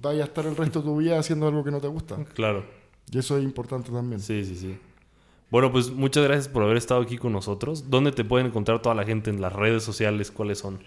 [0.00, 2.24] vaya a estar el resto de tu vida haciendo algo que no te gusta.
[2.34, 2.64] Claro.
[3.10, 4.20] Y eso es importante también.
[4.20, 4.78] Sí, sí, sí.
[5.50, 7.90] Bueno, pues muchas gracias por haber estado aquí con nosotros.
[7.90, 10.30] ¿Dónde te pueden encontrar toda la gente en las redes sociales?
[10.30, 10.78] ¿Cuáles son?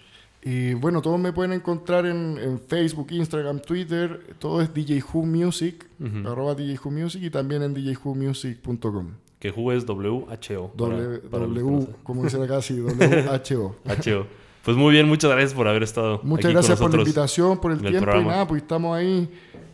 [0.46, 4.34] Y bueno, todos me pueden encontrar en, en Facebook, Instagram, Twitter.
[4.38, 6.28] Todo es DJ Who Music, Ujú.
[6.28, 9.08] arroba DJ Who Music y también en djwhomusic.com.
[9.38, 10.72] Que Who es WHO.
[10.76, 13.76] W, para- para como dicen acá, sí, WHO.
[13.86, 14.26] HO.
[14.64, 16.20] Pues muy bien, muchas gracias por haber estado.
[16.22, 17.08] Muchas aquí gracias con por la nosotros.
[17.08, 19.28] invitación, por el tiempo y nada, pues estamos ahí,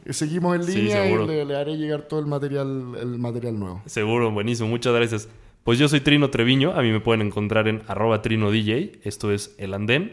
[0.05, 1.27] eh, seguimos en Sí, línea y seguro.
[1.29, 3.83] le, le haré llegar todo el material, el material nuevo.
[3.87, 5.29] Seguro, buenísimo, muchas gracias.
[5.63, 9.31] Pues yo soy Trino Treviño, a mí me pueden encontrar en arroba Trino DJ, esto
[9.31, 10.13] es El Andén,